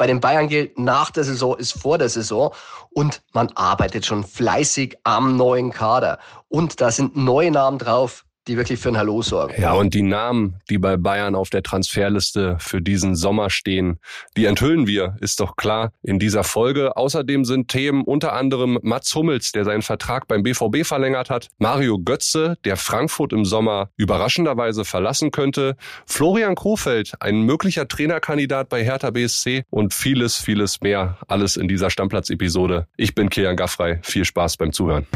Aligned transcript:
Bei 0.00 0.06
den 0.06 0.20
Bayern 0.20 0.48
gilt, 0.48 0.78
nach 0.78 1.10
der 1.10 1.24
Saison 1.24 1.58
ist 1.58 1.72
vor 1.78 1.98
der 1.98 2.08
Saison 2.08 2.54
und 2.88 3.20
man 3.34 3.52
arbeitet 3.54 4.06
schon 4.06 4.24
fleißig 4.24 4.96
am 5.04 5.36
neuen 5.36 5.72
Kader. 5.72 6.18
Und 6.48 6.80
da 6.80 6.90
sind 6.90 7.18
neue 7.18 7.50
Namen 7.50 7.78
drauf, 7.78 8.24
die 8.48 8.56
wirklich 8.56 8.80
für 8.80 8.88
ein 8.88 8.96
Hallo 8.96 9.22
sorgen. 9.22 9.60
Ja, 9.60 9.72
und 9.72 9.94
die 9.94 10.02
Namen, 10.02 10.60
die 10.70 10.78
bei 10.78 10.96
Bayern 10.96 11.34
auf 11.34 11.50
der 11.50 11.62
Transferliste 11.62 12.56
für 12.58 12.80
diesen 12.80 13.14
Sommer 13.14 13.50
stehen, 13.50 13.98
die 14.36 14.46
enthüllen 14.46 14.86
wir, 14.86 15.16
ist 15.20 15.40
doch 15.40 15.56
klar, 15.56 15.92
in 16.02 16.18
dieser 16.18 16.44
Folge. 16.44 16.96
Außerdem 16.96 17.44
sind 17.44 17.68
Themen 17.68 18.02
unter 18.02 18.32
anderem 18.32 18.78
Mats 18.82 19.14
Hummels, 19.14 19.52
der 19.52 19.64
seinen 19.64 19.82
Vertrag 19.82 20.26
beim 20.26 20.42
BVB 20.42 20.84
verlängert 20.84 21.30
hat, 21.30 21.48
Mario 21.58 21.98
Götze, 21.98 22.56
der 22.64 22.76
Frankfurt 22.76 23.32
im 23.32 23.44
Sommer 23.44 23.90
überraschenderweise 23.96 24.84
verlassen 24.84 25.30
könnte, 25.30 25.76
Florian 26.06 26.54
Krofeld, 26.54 27.12
ein 27.20 27.42
möglicher 27.42 27.86
Trainerkandidat 27.86 28.68
bei 28.68 28.82
Hertha 28.82 29.10
BSC 29.10 29.64
und 29.70 29.94
vieles, 29.94 30.36
vieles 30.36 30.80
mehr. 30.80 31.18
Alles 31.28 31.56
in 31.56 31.68
dieser 31.68 31.90
Stammplatz-Episode. 31.90 32.86
Ich 32.96 33.14
bin 33.14 33.28
Kilian 33.28 33.56
Gaffrey. 33.56 33.98
Viel 34.02 34.24
Spaß 34.24 34.56
beim 34.56 34.72
Zuhören. 34.72 35.06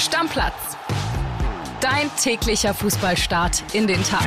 Stammplatz. 0.00 0.78
Dein 1.82 2.10
täglicher 2.20 2.72
Fußballstart 2.72 3.62
in 3.74 3.86
den 3.86 4.02
Tag. 4.02 4.26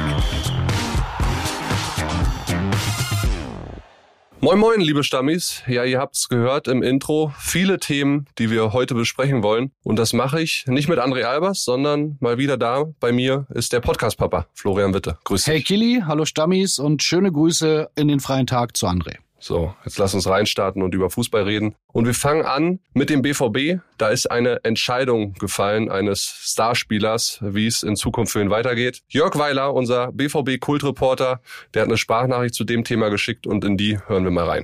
Moin 4.40 4.59
moin, 4.59 4.81
liebe 4.81 5.04
Stammis. 5.04 5.64
Ja, 5.67 5.84
ihr 5.84 6.00
habt's 6.00 6.30
gehört 6.30 6.67
im 6.67 6.84
Intro. 6.84 7.34
Viele 7.40 7.80
Themen, 7.80 8.28
die 8.38 8.52
wir 8.52 8.73
heute 8.73 8.94
besprechen 8.94 9.41
wollen. 9.41 9.72
Und 9.84 9.98
das 9.98 10.14
mache 10.14 10.41
ich 10.41 10.66
nicht 10.67 10.90
mit 10.90 11.00
André 11.00 11.23
Albers, 11.23 11.64
sondern 11.64 12.17
mal 12.20 12.38
wieder 12.38 12.58
da 12.58 12.86
bei 13.00 13.12
mir 13.12 13.48
ist 13.50 13.73
der 13.73 13.80
Podcast-Papa, 13.80 14.45
Florian 14.53 14.94
Witte. 14.94 15.17
Grüß 15.23 15.45
dich. 15.45 15.53
Hey 15.53 15.62
Kili, 15.64 16.03
hallo 16.05 16.26
Stammis 16.26 16.78
und 16.78 17.02
schöne 17.02 17.31
Grüße 17.31 17.90
in 17.95 18.09
den 18.09 18.20
freien 18.20 18.45
Tag 18.45 18.78
zu 18.78 18.86
André. 18.86 19.23
So, 19.44 19.76
jetzt 19.84 19.98
lass 19.98 20.14
uns 20.14 20.26
reinstarten 20.26 20.82
und 20.82 20.96
über 20.96 21.10
Fußball 21.10 21.44
reden. 21.44 21.76
Und 21.92 22.06
wir 22.06 22.14
fangen 22.14 22.45
an 22.45 22.80
mit 22.94 23.09
dem 23.09 23.22
BVB. 23.22 23.81
Da 23.98 24.08
ist 24.08 24.31
eine 24.31 24.64
Entscheidung 24.64 25.34
gefallen 25.34 25.92
eines 25.92 26.22
Starspielers, 26.23 27.40
wie 27.42 27.67
es 27.67 27.84
in 27.84 27.98
Zukunft 27.98 28.32
für 28.32 28.42
ihn 28.42 28.52
weitergeht. 28.52 29.02
Jörg 29.09 29.38
Weiler, 29.38 29.73
unser 29.73 30.14
BVB-Kultreporter, 30.14 31.42
der 31.73 31.82
hat 31.82 31.90
eine 31.90 31.98
Sprachnachricht 31.98 32.56
zu 32.56 32.64
dem 32.64 32.86
Thema 32.86 33.09
geschickt 33.09 33.45
und 33.45 33.66
in 33.66 33.76
die 33.76 34.00
hören 34.08 34.23
wir 34.23 34.32
mal 34.32 34.48
rein. 34.48 34.64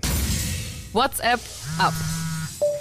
WhatsApp 0.94 1.42
ab. 1.78 1.94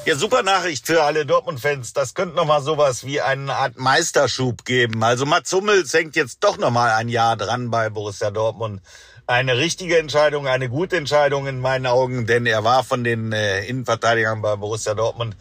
Ja, 0.06 0.14
super 0.14 0.44
Nachricht 0.44 0.86
für 0.86 1.02
alle 1.02 1.26
Dortmund-Fans. 1.26 1.94
Das 1.94 2.14
könnte 2.14 2.36
noch 2.36 2.46
mal 2.46 2.62
sowas 2.62 3.04
wie 3.04 3.20
eine 3.20 3.52
Art 3.52 3.76
Meisterschub 3.76 4.64
geben. 4.64 5.02
Also 5.02 5.26
Mats 5.26 5.52
Hummels 5.52 5.92
hängt 5.94 6.14
jetzt 6.14 6.44
doch 6.44 6.58
noch 6.58 6.70
mal 6.70 6.92
ein 6.92 7.08
Jahr 7.08 7.36
dran 7.36 7.70
bei 7.70 7.90
Borussia 7.90 8.30
Dortmund 8.30 8.82
eine 9.28 9.58
richtige 9.58 9.98
Entscheidung, 9.98 10.48
eine 10.48 10.70
gute 10.70 10.96
Entscheidung 10.96 11.46
in 11.46 11.60
meinen 11.60 11.86
Augen, 11.86 12.26
denn 12.26 12.46
er 12.46 12.64
war 12.64 12.82
von 12.82 13.04
den 13.04 13.32
äh, 13.32 13.62
Innenverteidigern 13.66 14.40
bei 14.40 14.56
Borussia 14.56 14.94
Dortmund 14.94 15.36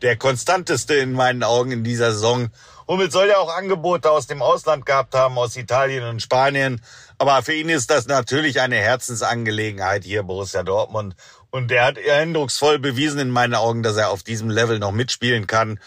der 0.00 0.16
konstanteste 0.16 0.94
in 0.94 1.12
meinen 1.12 1.42
Augen 1.42 1.72
in 1.72 1.84
dieser 1.84 2.12
Saison. 2.12 2.50
Hummels 2.88 3.12
soll 3.12 3.28
ja 3.28 3.38
auch 3.38 3.54
Angebote 3.54 4.10
aus 4.10 4.26
dem 4.26 4.42
Ausland 4.42 4.86
gehabt 4.86 5.14
haben, 5.14 5.38
aus 5.38 5.56
Italien 5.56 6.04
und 6.04 6.22
Spanien. 6.22 6.80
Aber 7.18 7.42
für 7.42 7.54
ihn 7.54 7.68
ist 7.68 7.90
das 7.90 8.06
natürlich 8.06 8.60
eine 8.60 8.76
Herzensangelegenheit 8.76 10.04
hier, 10.04 10.22
Borussia 10.22 10.62
Dortmund. 10.62 11.14
Und 11.50 11.70
er 11.70 11.84
hat 11.84 11.98
eindrucksvoll 11.98 12.78
bewiesen 12.78 13.20
in 13.20 13.30
meinen 13.30 13.54
Augen, 13.54 13.82
dass 13.82 13.96
er 13.96 14.10
auf 14.10 14.22
diesem 14.22 14.50
Level 14.50 14.78
noch 14.78 14.92
mitspielen 14.92 15.46
kann. 15.46 15.78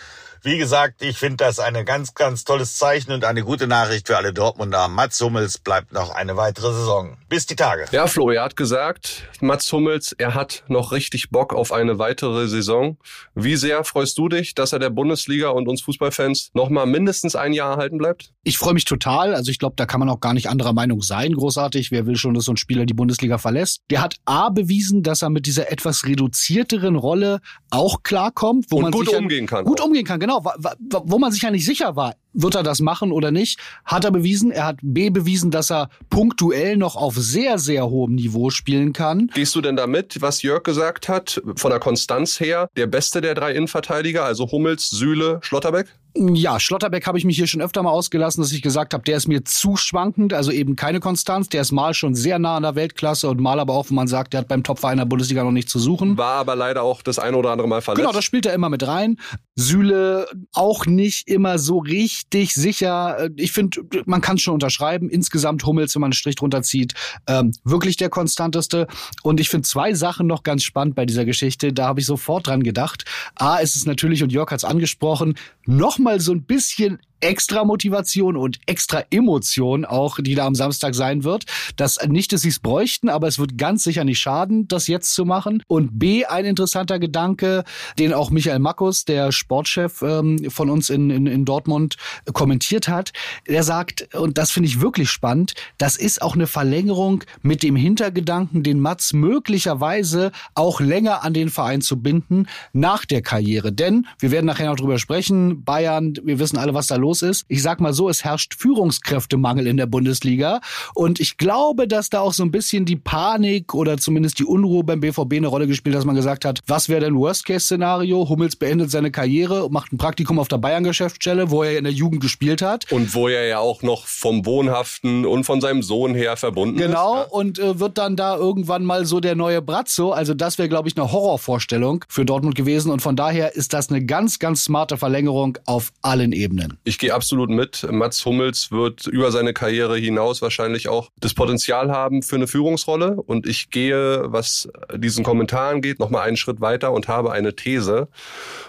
Wie 0.46 0.60
gesagt, 0.60 1.02
ich 1.02 1.18
finde 1.18 1.38
das 1.38 1.58
eine 1.58 1.84
ganz, 1.84 2.14
ganz 2.14 2.44
tolles 2.44 2.78
Zeichen 2.78 3.12
und 3.12 3.26
eine 3.26 3.42
gute 3.42 3.66
Nachricht 3.66 4.06
für 4.06 4.16
alle 4.16 4.32
Dortmunder. 4.32 4.88
Mats 4.90 5.20
Hummels 5.20 5.58
bleibt 5.58 5.92
noch 5.92 6.14
eine 6.14 6.38
weitere 6.38 6.72
Saison. 6.72 7.18
Bis 7.28 7.48
die 7.48 7.56
Tage. 7.56 7.86
Ja, 7.90 8.06
Flo, 8.06 8.30
er 8.30 8.44
hat 8.44 8.56
gesagt, 8.56 9.28
Mats 9.42 9.74
Hummels, 9.74 10.12
er 10.12 10.36
hat 10.36 10.64
noch 10.68 10.92
richtig 10.92 11.32
Bock 11.32 11.52
auf 11.52 11.72
eine 11.72 11.98
weitere 11.98 12.48
Saison. 12.48 13.00
Wie 13.34 13.56
sehr 13.56 13.84
freust 13.84 14.20
du 14.20 14.30
dich, 14.30 14.54
dass 14.54 14.72
er 14.72 14.78
der 14.78 14.92
Bundesliga 14.92 15.50
und 15.50 15.68
uns 15.68 15.82
Fußballfans 15.82 16.52
noch 16.54 16.70
mal 16.70 16.86
mindestens 16.86 17.36
ein 17.36 17.52
Jahr 17.52 17.72
erhalten 17.72 17.98
bleibt? 17.98 18.35
Ich 18.48 18.60
freue 18.60 18.76
mich 18.76 18.86
total. 18.86 19.34
Also 19.34 19.50
ich 19.50 19.58
glaube, 19.58 19.74
da 19.76 19.88
kann 19.88 20.00
man 20.00 20.08
auch 20.08 20.20
gar 20.20 20.36
nicht 20.36 20.50
anderer 20.50 20.72
Meinung 20.72 21.02
sein. 21.02 21.34
Großartig. 21.34 21.90
Wer 21.90 22.06
will 22.06 22.16
schon, 22.16 22.36
dass 22.36 22.46
so 22.46 22.54
ein 22.54 22.58
Spieler 22.58 22.86
die 22.86 22.94
Bundesliga 22.94 23.40
verlässt? 23.40 23.82
Der 23.90 24.04
hat 24.04 24.18
A 24.26 24.50
bewiesen, 24.50 25.02
dass 25.02 25.24
er 25.24 25.32
mit 25.32 25.48
dieser 25.48 25.72
etwas 25.72 26.06
reduzierteren 26.06 26.96
Rolle 26.96 27.40
auch 27.72 28.04
klarkommt, 28.04 28.68
wo 28.70 28.78
und 28.78 28.84
man 28.84 28.92
gut 28.92 29.10
sich 29.10 29.18
umgehen 29.18 29.48
kann. 29.48 29.66
Gut 29.66 29.82
auch. 29.82 29.86
umgehen 29.86 30.06
kann, 30.06 30.20
genau. 30.20 30.44
Wo 30.44 31.18
man 31.18 31.32
sich 31.32 31.42
ja 31.42 31.50
nicht 31.50 31.66
sicher 31.66 31.96
war, 31.96 32.14
wird 32.36 32.56
er 32.56 32.64
das 32.64 32.80
machen 32.82 33.12
oder 33.12 33.32
nicht? 33.32 33.60
Hat 33.86 34.06
er 34.06 34.12
bewiesen. 34.12 34.52
Er 34.52 34.66
hat 34.66 34.78
B 34.82 35.10
bewiesen, 35.10 35.52
dass 35.52 35.72
er 35.72 35.90
punktuell 36.10 36.78
noch 36.78 36.96
auf 36.96 37.16
sehr, 37.16 37.58
sehr 37.58 37.90
hohem 37.90 38.16
Niveau 38.16 38.50
spielen 38.50 38.94
kann. 38.94 39.32
Gehst 39.34 39.56
du 39.56 39.62
denn 39.62 39.76
damit, 39.76 40.22
was 40.22 40.42
Jörg 40.42 40.64
gesagt 40.64 41.10
hat, 41.10 41.42
von 41.56 41.72
der 41.72 41.80
Konstanz 41.80 42.40
her, 42.40 42.70
der 42.76 42.88
beste 42.88 43.22
der 43.22 43.36
drei 43.36 43.54
Innenverteidiger, 43.54 44.24
also 44.24 44.52
Hummels, 44.52 44.90
Süle, 44.90 45.40
Schlotterbeck? 45.42 45.88
Ja, 46.18 46.62
Schlotterbeck 46.62 47.08
habe 47.08 47.18
ich 47.18 47.26
mich 47.26 47.36
hier 47.36 47.48
schon 47.48 47.62
öfter 47.62 47.84
mal 47.84 47.90
ausgelassen, 47.90 48.42
dass 48.42 48.54
ich 48.54 48.62
gesagt 48.62 48.94
habe, 48.94 49.04
der 49.04 49.18
ist 49.18 49.28
mir 49.28 49.44
zu 49.44 49.76
schwankend, 49.76 50.32
also 50.32 50.50
eben 50.50 50.78
keine 50.78 51.02
Konstanz. 51.02 51.50
Der 51.50 51.62
ist 51.62 51.74
mal 51.74 51.94
schon 51.94 52.16
sehr 52.16 52.40
nah 52.40 52.56
an 52.56 52.64
der 52.64 52.76
Weltklasse 52.76 53.28
und 53.30 53.42
mal 53.42 53.60
aber 53.60 53.74
auch, 53.74 53.90
wo 53.90 53.94
man 53.94 54.08
sagt, 54.08 54.32
der 54.32 54.40
hat 54.40 54.48
beim 54.48 54.64
Topverein 54.64 54.98
der 54.98 55.06
Bundesliga 55.06 55.44
noch 55.44 55.52
nicht 55.52 55.70
zu 55.70 55.78
suchen. 55.78 56.18
War 56.18 56.36
aber 56.36 56.56
leider 56.56 56.84
auch 56.84 57.02
das 57.02 57.20
ein 57.20 57.36
oder 57.36 57.52
andere 57.52 57.68
Mal 57.68 57.82
verletzt. 57.82 58.02
Genau, 58.02 58.14
das 58.14 58.24
spielt 58.24 58.46
er 58.46 58.54
immer 58.54 58.70
mit 58.70 58.88
rein. 58.88 59.18
Süle 59.56 60.28
auch 60.54 60.86
nicht 60.86 61.28
immer 61.28 61.58
so 61.58 61.80
richtig 61.80 62.54
sicher. 62.54 63.30
Ich 63.38 63.54
finde, 63.54 63.82
man 64.06 64.22
kann 64.22 64.36
es 64.36 64.42
schon 64.42 64.54
unterschreiben. 64.54 65.10
Insgesamt 65.10 65.66
Hummels, 65.66 65.96
wenn 65.96 66.02
man 66.02 66.08
einen 66.08 66.14
Strich 66.14 66.36
drunter 66.36 66.62
zieht, 66.62 66.94
ähm, 67.28 67.52
wirklich 67.64 67.96
der 67.96 68.10
konstanteste. 68.10 68.88
Und 69.24 69.40
ich 69.40 69.50
finde 69.50 69.68
zwei 69.68 69.94
Sachen 69.94 70.28
noch 70.28 70.44
ganz 70.44 70.64
spannend 70.64 70.96
bei 70.96 71.06
dieser 71.06 71.26
Geschichte. 71.26 71.72
Da 71.72 71.88
habe 71.88 72.02
ich 72.02 72.06
sofort 72.06 72.48
dran 72.48 72.64
gedacht. 72.64 73.06
A, 73.36 73.58
ist 73.58 73.76
es 73.76 73.86
natürlich, 73.86 74.24
und 74.24 74.32
Jörg 74.32 74.52
hat 74.52 74.60
es 74.60 74.66
angesprochen, 74.66 75.36
noch 75.66 76.00
mal 76.00 76.20
so 76.20 76.34
ein 76.34 76.44
bisschen 76.44 77.00
extra 77.20 77.64
Motivation 77.64 78.38
und 78.38 78.60
extra 78.66 79.04
Emotion 79.10 79.86
auch, 79.86 80.20
die 80.20 80.36
da 80.36 80.46
am 80.46 80.56
Samstag 80.56 80.96
sein 80.96 81.24
wird. 81.24 81.46
Das 81.76 82.00
nicht, 82.08 82.34
dass 82.34 82.42
sie 82.42 82.50
es 82.50 82.60
bräuchten, 82.60 83.10
aber 83.10 83.28
es 83.28 83.40
wird 83.40 83.58
ganz 83.58 83.84
sicher 83.84 84.04
nicht 84.04 84.20
schaden, 84.20 84.68
das 84.68 84.88
jetzt 84.88 85.14
zu 85.14 85.26
machen. 85.26 85.64
Und 85.68 85.98
B, 86.00 86.26
ein 86.26 86.46
interessanter 86.46 87.00
Gedanke, 87.00 87.64
den 87.98 88.14
auch 88.14 88.30
Michael 88.30 88.60
Makkus, 88.60 89.06
der 89.06 89.32
Sportchef 89.32 90.02
ähm, 90.02 90.50
von 90.50 90.70
uns 90.70 90.90
in, 90.90 91.10
in, 91.10 91.28
in 91.28 91.46
Dortmund, 91.46 91.96
kommentiert 92.34 92.88
hat. 92.88 93.12
Er 93.46 93.64
sagt, 93.64 94.14
und 94.16 94.38
das 94.38 94.52
finde 94.52 94.70
ich 94.70 94.82
wirklich 94.82 95.10
spannend, 95.10 95.54
das 95.78 95.96
ist 95.96 96.22
auch 96.22 96.36
eine 96.36 96.48
Verlängerung 96.48 97.24
mit 97.42 97.64
dem 97.64 97.76
Hintergedanken, 97.76 98.64
den 98.64 98.80
Mats 98.80 99.14
möglicherweise 99.14 100.32
auch 100.54 100.80
länger 100.80 101.24
an 101.24 101.34
den 101.34 101.50
Verein 101.50 101.82
zu 101.82 102.02
binden 102.02 102.48
nach 102.74 103.06
der 103.06 103.22
Karriere. 103.22 103.72
Denn, 103.72 104.08
wir 104.20 104.32
werden 104.32 104.46
nachher 104.46 104.70
noch 104.70 104.76
drüber 104.76 105.00
sprechen, 105.00 105.64
Bayern, 105.64 106.14
wir 106.24 106.40
wissen 106.40 106.58
alle, 106.58 106.74
was 106.74 106.88
da 106.88 106.96
los 106.96 107.05
ist. 107.14 107.46
Ich 107.48 107.62
sag 107.62 107.80
mal 107.80 107.94
so, 107.94 108.10
es 108.10 108.24
herrscht 108.24 108.56
Führungskräftemangel 108.56 109.68
in 109.68 109.78
der 109.78 109.86
Bundesliga. 109.86 110.62
Und 110.94 111.20
ich 111.20 111.38
glaube, 111.38 111.88
dass 111.88 112.10
da 112.10 112.22
auch 112.22 112.34
so 112.34 112.44
ein 112.44 112.52
bisschen 112.52 112.86
die 112.86 112.96
Panik 112.96 113.74
oder 113.74 113.98
zumindest 113.98 114.40
die 114.40 114.46
Unruhe 114.46 114.84
beim 114.84 115.00
BVB 115.00 115.34
eine 115.34 115.48
Rolle 115.48 115.68
gespielt, 115.68 115.96
dass 115.96 116.06
man 116.06 116.16
gesagt 116.16 116.46
hat, 116.46 116.60
was 116.68 116.90
wäre 116.90 117.02
denn 117.02 117.16
Worst-Case-Szenario? 117.16 118.28
Hummels 118.30 118.56
beendet 118.56 118.92
seine 118.92 119.12
Karriere, 119.12 119.70
macht 119.70 119.94
ein 119.94 119.98
Praktikum 119.98 120.40
auf 120.40 120.48
der 120.48 120.58
Bayern-Geschäftsstelle, 120.58 121.52
wo 121.52 121.64
er 121.64 121.78
in 121.78 121.84
der 121.84 121.94
Jugend 121.94 122.22
gespielt 122.22 122.62
hat. 122.62 122.92
Und 122.92 123.14
wo 123.14 123.28
er 123.28 123.46
ja 123.48 123.60
auch 123.60 123.82
noch 123.82 124.06
vom 124.06 124.46
Wohnhaften 124.46 125.26
und 125.26 125.44
von 125.44 125.62
seinem 125.62 125.84
Sohn 125.84 126.16
her 126.16 126.38
verbunden 126.38 126.78
genau, 126.78 127.22
ist. 127.22 127.30
Genau, 127.30 127.40
und 127.40 127.60
äh, 127.60 127.80
wird 127.80 127.98
dann 127.98 128.16
da 128.16 128.36
irgendwann 128.36 128.84
mal 128.84 129.06
so 129.06 129.20
der 129.20 129.36
neue 129.36 129.62
Brazzo. 129.62 130.12
Also 130.12 130.34
das 130.34 130.58
wäre, 130.58 130.70
glaube 130.70 130.88
ich, 130.88 130.98
eine 130.98 131.12
Horrorvorstellung 131.12 132.06
für 132.08 132.26
Dortmund 132.26 132.56
gewesen. 132.56 132.92
Und 132.92 133.02
von 133.02 133.16
daher 133.16 133.56
ist 133.56 133.74
das 133.74 133.90
eine 133.90 134.06
ganz, 134.06 134.40
ganz 134.40 134.64
smarte 134.64 134.98
Verlängerung 134.98 135.58
auf 135.66 135.92
allen 136.02 136.32
Ebenen. 136.32 136.78
Ich 136.84 136.95
gehe 136.98 137.14
absolut 137.14 137.50
mit. 137.50 137.86
Mats 137.90 138.26
Hummels 138.26 138.72
wird 138.72 139.08
über 139.08 139.32
seine 139.32 139.54
Karriere 139.54 139.98
hinaus 139.98 140.42
wahrscheinlich 140.42 140.88
auch 140.88 141.12
das 141.20 141.34
Potenzial 141.34 141.92
haben 141.92 142.24
für 142.24 142.36
eine 142.36 142.48
Führungsrolle. 142.48 143.22
Und 143.22 143.48
ich 143.48 143.70
gehe, 143.70 144.32
was 144.32 144.70
diesen 144.94 145.24
Kommentaren 145.24 145.82
geht, 145.82 146.00
nochmal 146.00 146.28
einen 146.28 146.38
Schritt 146.38 146.62
weiter 146.62 146.92
und 146.92 147.08
habe 147.08 147.32
eine 147.32 147.56
These. 147.56 148.08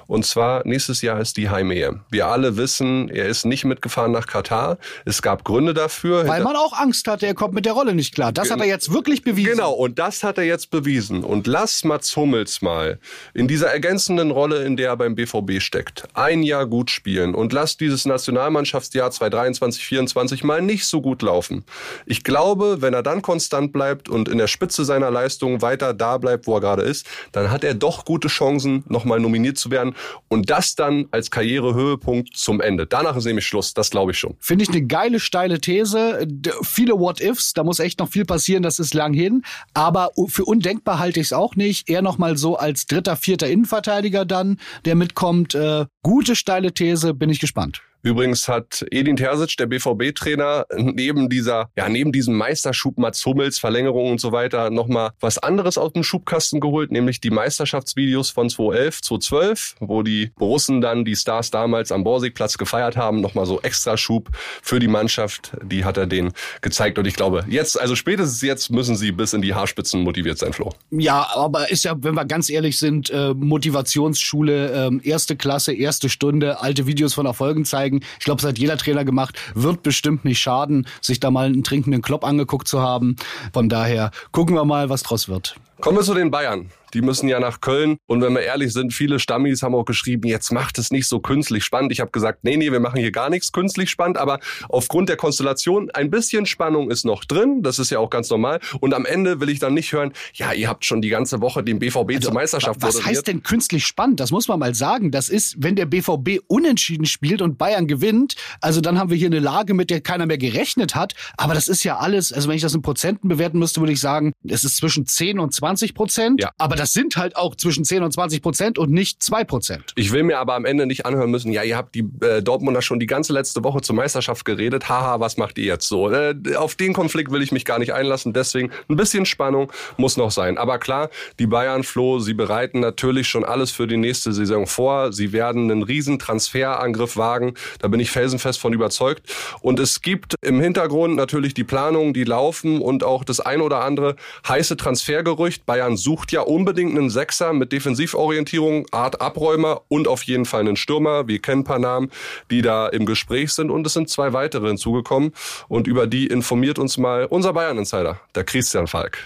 Und 0.06 0.24
zwar, 0.24 0.66
nächstes 0.66 1.02
Jahr 1.02 1.20
ist 1.20 1.36
die 1.36 1.50
Heimehe. 1.50 2.00
Wir 2.10 2.28
alle 2.28 2.56
wissen, 2.56 3.08
er 3.08 3.26
ist 3.26 3.44
nicht 3.44 3.64
mitgefahren 3.64 4.12
nach 4.12 4.26
Katar. 4.26 4.78
Es 5.04 5.20
gab 5.20 5.44
Gründe 5.44 5.74
dafür. 5.74 6.28
Weil 6.28 6.44
man 6.44 6.54
auch 6.54 6.72
Angst 6.78 7.08
hatte, 7.08 7.26
er 7.26 7.34
kommt 7.34 7.54
mit 7.54 7.66
der 7.66 7.72
Rolle 7.72 7.94
nicht 7.94 8.14
klar. 8.14 8.32
Das 8.32 8.50
hat 8.50 8.60
er 8.60 8.66
jetzt 8.66 8.92
wirklich 8.92 9.22
bewiesen. 9.22 9.52
Genau, 9.52 9.72
und 9.72 9.98
das 9.98 10.22
hat 10.22 10.38
er 10.38 10.44
jetzt 10.44 10.70
bewiesen. 10.70 11.24
Und 11.24 11.46
lass 11.46 11.82
Mats 11.84 12.14
Hummels 12.16 12.62
mal 12.62 13.00
in 13.34 13.48
dieser 13.48 13.68
ergänzenden 13.68 14.30
Rolle, 14.30 14.64
in 14.64 14.76
der 14.76 14.90
er 14.90 14.96
beim 14.96 15.16
BVB 15.16 15.60
steckt, 15.60 16.04
ein 16.14 16.42
Jahr 16.42 16.66
gut 16.66 16.90
spielen 16.90 17.34
und 17.34 17.52
lass 17.52 17.76
dieses 17.76 18.04
Nationalmannschaftsjahr 18.16 19.10
2023, 19.10 19.86
2024 19.86 20.44
mal 20.44 20.62
nicht 20.62 20.86
so 20.86 21.00
gut 21.00 21.22
laufen. 21.22 21.64
Ich 22.06 22.24
glaube, 22.24 22.78
wenn 22.80 22.94
er 22.94 23.02
dann 23.02 23.22
konstant 23.22 23.72
bleibt 23.72 24.08
und 24.08 24.28
in 24.28 24.38
der 24.38 24.46
Spitze 24.46 24.84
seiner 24.84 25.10
Leistung 25.10 25.62
weiter 25.62 25.94
da 25.94 26.18
bleibt, 26.18 26.46
wo 26.46 26.54
er 26.54 26.60
gerade 26.60 26.82
ist, 26.82 27.06
dann 27.32 27.50
hat 27.50 27.64
er 27.64 27.74
doch 27.74 28.04
gute 28.04 28.28
Chancen, 28.28 28.84
nochmal 28.88 29.20
nominiert 29.20 29.58
zu 29.58 29.70
werden. 29.70 29.94
Und 30.28 30.50
das 30.50 30.74
dann 30.74 31.06
als 31.10 31.30
Karrierehöhepunkt 31.30 32.36
zum 32.36 32.60
Ende. 32.60 32.86
Danach 32.86 33.16
ist 33.16 33.24
nämlich 33.24 33.46
Schluss, 33.46 33.74
das 33.74 33.90
glaube 33.90 34.12
ich 34.12 34.18
schon. 34.18 34.34
Finde 34.38 34.64
ich 34.64 34.70
eine 34.70 34.86
geile, 34.86 35.20
steile 35.20 35.60
These. 35.60 36.26
Viele 36.62 36.98
What-Ifs, 36.98 37.52
da 37.52 37.64
muss 37.64 37.78
echt 37.78 37.98
noch 37.98 38.08
viel 38.08 38.24
passieren, 38.24 38.62
das 38.62 38.78
ist 38.78 38.94
lang 38.94 39.12
hin. 39.12 39.42
Aber 39.74 40.10
für 40.28 40.44
undenkbar 40.44 40.98
halte 40.98 41.20
ich 41.20 41.26
es 41.26 41.32
auch 41.32 41.56
nicht. 41.56 41.88
Eher 41.88 42.02
nochmal 42.02 42.36
so 42.36 42.56
als 42.56 42.86
dritter, 42.86 43.16
vierter 43.16 43.48
Innenverteidiger 43.48 44.24
dann, 44.24 44.58
der 44.84 44.94
mitkommt. 44.94 45.54
Äh, 45.54 45.86
gute, 46.02 46.36
steile 46.36 46.72
These, 46.72 47.14
bin 47.14 47.30
ich 47.30 47.40
gespannt. 47.40 47.82
Übrigens 48.06 48.46
hat 48.46 48.86
Edin 48.92 49.16
Terzic, 49.16 49.56
der 49.56 49.66
BVB-Trainer, 49.66 50.66
neben 50.76 51.28
dieser, 51.28 51.70
ja, 51.76 51.88
neben 51.88 52.12
diesem 52.12 52.36
Meisterschub 52.36 52.98
Mats 52.98 53.26
Hummels, 53.26 53.58
Verlängerung 53.58 54.12
und 54.12 54.20
so 54.20 54.30
weiter, 54.30 54.70
nochmal 54.70 55.10
was 55.18 55.38
anderes 55.38 55.76
aus 55.76 55.92
dem 55.92 56.04
Schubkasten 56.04 56.60
geholt, 56.60 56.92
nämlich 56.92 57.20
die 57.20 57.30
Meisterschaftsvideos 57.30 58.30
von 58.30 58.48
2011, 58.48 59.02
2012, 59.02 59.74
wo 59.80 60.04
die 60.04 60.30
Borussen 60.36 60.80
dann 60.80 61.04
die 61.04 61.16
Stars 61.16 61.50
damals 61.50 61.90
am 61.90 62.04
Borsigplatz 62.04 62.58
gefeiert 62.58 62.96
haben, 62.96 63.20
nochmal 63.20 63.44
so 63.44 63.60
extra 63.62 63.96
Schub 63.96 64.28
für 64.62 64.78
die 64.78 64.86
Mannschaft, 64.86 65.56
die 65.64 65.84
hat 65.84 65.96
er 65.96 66.06
denen 66.06 66.32
gezeigt. 66.60 67.00
Und 67.00 67.08
ich 67.08 67.16
glaube, 67.16 67.44
jetzt, 67.48 67.80
also 67.80 67.96
spätestens 67.96 68.40
jetzt 68.40 68.70
müssen 68.70 68.94
sie 68.94 69.10
bis 69.10 69.32
in 69.32 69.42
die 69.42 69.52
Haarspitzen 69.52 70.02
motiviert 70.02 70.38
sein, 70.38 70.52
Flo. 70.52 70.72
Ja, 70.92 71.26
aber 71.34 71.72
ist 71.72 71.82
ja, 71.82 71.96
wenn 71.98 72.14
wir 72.14 72.24
ganz 72.24 72.50
ehrlich 72.50 72.78
sind, 72.78 73.10
äh, 73.10 73.34
Motivationsschule, 73.34 74.90
äh, 75.02 75.08
erste 75.08 75.34
Klasse, 75.34 75.74
erste 75.74 76.08
Stunde, 76.08 76.60
alte 76.60 76.86
Videos 76.86 77.12
von 77.12 77.26
Erfolgen 77.26 77.64
zeigen, 77.64 77.95
zeigen. 77.96 78.16
Ich 78.18 78.24
glaube, 78.24 78.40
es 78.40 78.46
hat 78.46 78.58
jeder 78.58 78.76
Trainer 78.76 79.04
gemacht. 79.04 79.38
Wird 79.54 79.82
bestimmt 79.82 80.24
nicht 80.24 80.38
schaden, 80.38 80.86
sich 81.00 81.20
da 81.20 81.30
mal 81.30 81.46
einen 81.46 81.64
trinkenden 81.64 82.02
Klopp 82.02 82.24
angeguckt 82.24 82.68
zu 82.68 82.80
haben. 82.80 83.16
Von 83.52 83.68
daher 83.68 84.10
gucken 84.32 84.54
wir 84.54 84.64
mal, 84.64 84.88
was 84.88 85.02
draus 85.02 85.28
wird. 85.28 85.56
Kommen 85.80 85.98
wir 85.98 86.02
zu 86.02 86.14
den 86.14 86.30
Bayern. 86.30 86.70
Die 86.94 87.02
müssen 87.02 87.28
ja 87.28 87.40
nach 87.40 87.60
Köln. 87.60 87.98
Und 88.06 88.22
wenn 88.22 88.32
wir 88.32 88.40
ehrlich 88.40 88.72
sind, 88.72 88.94
viele 88.94 89.18
Stammis 89.18 89.62
haben 89.62 89.74
auch 89.74 89.84
geschrieben, 89.84 90.26
jetzt 90.26 90.50
macht 90.50 90.78
es 90.78 90.90
nicht 90.90 91.06
so 91.06 91.20
künstlich 91.20 91.64
spannend. 91.64 91.92
Ich 91.92 92.00
habe 92.00 92.10
gesagt, 92.10 92.44
nee, 92.44 92.56
nee, 92.56 92.72
wir 92.72 92.80
machen 92.80 92.98
hier 92.98 93.10
gar 93.10 93.28
nichts 93.28 93.52
künstlich 93.52 93.90
spannend. 93.90 94.16
Aber 94.16 94.38
aufgrund 94.70 95.10
der 95.10 95.16
Konstellation, 95.16 95.90
ein 95.90 96.10
bisschen 96.10 96.46
Spannung 96.46 96.90
ist 96.90 97.04
noch 97.04 97.24
drin. 97.24 97.62
Das 97.62 97.78
ist 97.78 97.90
ja 97.90 97.98
auch 97.98 98.08
ganz 98.08 98.30
normal. 98.30 98.60
Und 98.80 98.94
am 98.94 99.04
Ende 99.04 99.40
will 99.40 99.50
ich 99.50 99.58
dann 99.58 99.74
nicht 99.74 99.92
hören, 99.92 100.12
ja, 100.32 100.52
ihr 100.52 100.68
habt 100.68 100.86
schon 100.86 101.02
die 101.02 101.10
ganze 101.10 101.42
Woche 101.42 101.62
den 101.62 101.80
BVB 101.80 102.08
also, 102.08 102.20
zur 102.20 102.32
Meisterschaft 102.32 102.80
Was 102.80 102.94
moderiert. 102.94 103.16
heißt 103.16 103.26
denn 103.26 103.42
künstlich 103.42 103.84
spannend? 103.84 104.20
Das 104.20 104.30
muss 104.30 104.48
man 104.48 104.58
mal 104.58 104.74
sagen. 104.74 105.10
Das 105.10 105.28
ist, 105.28 105.56
wenn 105.58 105.76
der 105.76 105.86
BVB 105.86 106.40
unentschieden 106.46 107.04
spielt 107.04 107.42
und 107.42 107.58
Bayern 107.58 107.88
gewinnt, 107.88 108.36
also 108.62 108.80
dann 108.80 108.98
haben 108.98 109.10
wir 109.10 109.16
hier 109.16 109.26
eine 109.26 109.40
Lage, 109.40 109.74
mit 109.74 109.90
der 109.90 110.00
keiner 110.00 110.24
mehr 110.24 110.38
gerechnet 110.38 110.94
hat. 110.94 111.14
Aber 111.36 111.52
das 111.52 111.68
ist 111.68 111.84
ja 111.84 111.98
alles, 111.98 112.32
also 112.32 112.48
wenn 112.48 112.56
ich 112.56 112.62
das 112.62 112.74
in 112.74 112.82
Prozenten 112.82 113.28
bewerten 113.28 113.58
müsste, 113.58 113.80
würde 113.80 113.92
ich 113.92 114.00
sagen, 114.00 114.32
es 114.48 114.64
ist 114.64 114.76
zwischen 114.76 115.04
10 115.04 115.38
und 115.40 115.52
20 115.52 115.65
Prozent. 115.94 116.40
Ja. 116.40 116.50
Aber 116.58 116.76
das 116.76 116.92
sind 116.92 117.16
halt 117.16 117.36
auch 117.36 117.56
zwischen 117.56 117.84
10 117.84 118.02
und 118.02 118.12
20 118.12 118.42
Prozent 118.42 118.78
und 118.78 118.90
nicht 118.90 119.22
2 119.22 119.44
Prozent. 119.44 119.92
Ich 119.96 120.12
will 120.12 120.22
mir 120.22 120.38
aber 120.38 120.54
am 120.54 120.64
Ende 120.64 120.86
nicht 120.86 121.06
anhören 121.06 121.30
müssen, 121.30 121.52
ja, 121.52 121.62
ihr 121.62 121.76
habt 121.76 121.94
die 121.94 122.08
äh, 122.20 122.42
Dortmunder 122.42 122.82
schon 122.82 123.00
die 123.00 123.06
ganze 123.06 123.32
letzte 123.32 123.64
Woche 123.64 123.80
zur 123.80 123.94
Meisterschaft 123.96 124.44
geredet. 124.44 124.88
Haha, 124.88 125.20
was 125.20 125.36
macht 125.36 125.58
ihr 125.58 125.64
jetzt 125.64 125.88
so? 125.88 126.10
Äh, 126.10 126.34
auf 126.56 126.74
den 126.74 126.92
Konflikt 126.92 127.30
will 127.30 127.42
ich 127.42 127.52
mich 127.52 127.64
gar 127.64 127.78
nicht 127.78 127.92
einlassen. 127.92 128.32
Deswegen 128.32 128.70
ein 128.88 128.96
bisschen 128.96 129.26
Spannung 129.26 129.72
muss 129.96 130.16
noch 130.16 130.30
sein. 130.30 130.58
Aber 130.58 130.78
klar, 130.78 131.10
die 131.38 131.46
Bayern, 131.46 131.82
Flo, 131.82 132.18
sie 132.18 132.34
bereiten 132.34 132.80
natürlich 132.80 133.28
schon 133.28 133.44
alles 133.44 133.70
für 133.70 133.86
die 133.86 133.96
nächste 133.96 134.32
Saison 134.32 134.66
vor. 134.66 135.12
Sie 135.12 135.32
werden 135.32 135.70
einen 135.70 135.82
riesen 135.82 136.18
Transferangriff 136.18 137.16
wagen. 137.16 137.54
Da 137.80 137.88
bin 137.88 138.00
ich 138.00 138.10
felsenfest 138.10 138.60
von 138.60 138.72
überzeugt. 138.72 139.32
Und 139.60 139.80
es 139.80 140.00
gibt 140.00 140.34
im 140.42 140.60
Hintergrund 140.60 141.16
natürlich 141.16 141.54
die 141.54 141.64
Planungen, 141.64 142.14
die 142.14 142.24
laufen 142.24 142.80
und 142.80 143.04
auch 143.04 143.24
das 143.24 143.40
ein 143.40 143.60
oder 143.60 143.80
andere 143.82 144.16
heiße 144.46 144.76
Transfergerücht. 144.76 145.55
Bayern 145.64 145.96
sucht 145.96 146.32
ja 146.32 146.42
unbedingt 146.42 146.96
einen 146.96 147.08
Sechser 147.08 147.52
mit 147.52 147.72
Defensivorientierung, 147.72 148.86
Art 148.90 149.20
Abräumer 149.20 149.82
und 149.88 150.08
auf 150.08 150.22
jeden 150.24 150.44
Fall 150.44 150.60
einen 150.60 150.76
Stürmer. 150.76 151.28
Wir 151.28 151.40
kennen 151.40 151.62
ein 151.62 151.64
paar 151.64 151.78
Namen, 151.78 152.10
die 152.50 152.62
da 152.62 152.88
im 152.88 153.06
Gespräch 153.06 153.52
sind 153.52 153.70
und 153.70 153.86
es 153.86 153.94
sind 153.94 154.10
zwei 154.10 154.32
weitere 154.32 154.68
hinzugekommen 154.68 155.32
und 155.68 155.86
über 155.86 156.06
die 156.06 156.26
informiert 156.26 156.78
uns 156.78 156.98
mal 156.98 157.26
unser 157.26 157.52
Bayern-Insider, 157.52 158.20
der 158.34 158.44
Christian 158.44 158.86
Falk. 158.86 159.18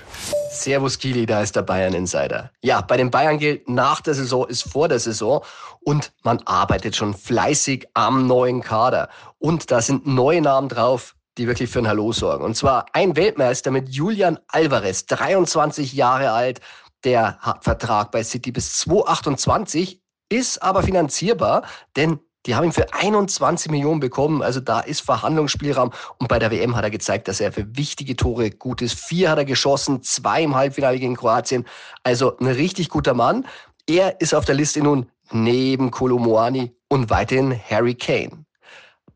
Servus 0.52 0.98
Kili, 0.98 1.26
da 1.26 1.42
ist 1.42 1.56
der 1.56 1.62
Bayern-Insider. 1.62 2.50
Ja, 2.62 2.80
bei 2.80 2.96
den 2.96 3.10
Bayern 3.10 3.38
gilt, 3.38 3.68
nach 3.68 4.00
der 4.00 4.14
Saison 4.14 4.46
ist 4.46 4.62
vor 4.62 4.88
der 4.88 4.98
Saison 4.98 5.42
und 5.80 6.12
man 6.22 6.40
arbeitet 6.44 6.94
schon 6.96 7.14
fleißig 7.14 7.88
am 7.94 8.26
neuen 8.26 8.60
Kader. 8.60 9.08
Und 9.38 9.70
da 9.70 9.80
sind 9.80 10.06
neue 10.06 10.42
Namen 10.42 10.68
drauf, 10.68 11.14
die 11.40 11.46
wirklich 11.46 11.70
für 11.70 11.78
ein 11.78 11.88
Hallo 11.88 12.12
sorgen. 12.12 12.44
Und 12.44 12.54
zwar 12.54 12.84
ein 12.92 13.16
Weltmeister 13.16 13.70
mit 13.70 13.88
Julian 13.88 14.38
Alvarez, 14.48 15.06
23 15.06 15.94
Jahre 15.94 16.32
alt, 16.32 16.60
der 17.02 17.38
Vertrag 17.62 18.10
bei 18.10 18.22
City 18.22 18.52
bis 18.52 18.76
2028, 18.80 20.02
ist 20.28 20.62
aber 20.62 20.82
finanzierbar, 20.82 21.62
denn 21.96 22.20
die 22.44 22.54
haben 22.54 22.64
ihn 22.64 22.72
für 22.72 22.92
21 22.92 23.70
Millionen 23.70 24.00
bekommen. 24.00 24.42
Also 24.42 24.60
da 24.60 24.80
ist 24.80 25.00
Verhandlungsspielraum. 25.00 25.92
Und 26.18 26.28
bei 26.28 26.38
der 26.38 26.50
WM 26.50 26.76
hat 26.76 26.84
er 26.84 26.90
gezeigt, 26.90 27.26
dass 27.26 27.40
er 27.40 27.52
für 27.52 27.74
wichtige 27.74 28.16
Tore 28.16 28.50
gut 28.50 28.82
ist. 28.82 28.98
Vier 28.98 29.30
hat 29.30 29.38
er 29.38 29.44
geschossen, 29.46 30.02
zwei 30.02 30.42
im 30.42 30.54
Halbfinale 30.54 30.98
gegen 30.98 31.16
Kroatien. 31.16 31.66
Also 32.02 32.36
ein 32.38 32.46
richtig 32.46 32.90
guter 32.90 33.14
Mann. 33.14 33.46
Er 33.86 34.20
ist 34.20 34.34
auf 34.34 34.44
der 34.44 34.54
Liste 34.54 34.80
nun 34.80 35.10
neben 35.32 35.90
Kolomoani 35.90 36.74
und 36.88 37.08
weiterhin 37.08 37.58
Harry 37.70 37.94
Kane. 37.94 38.44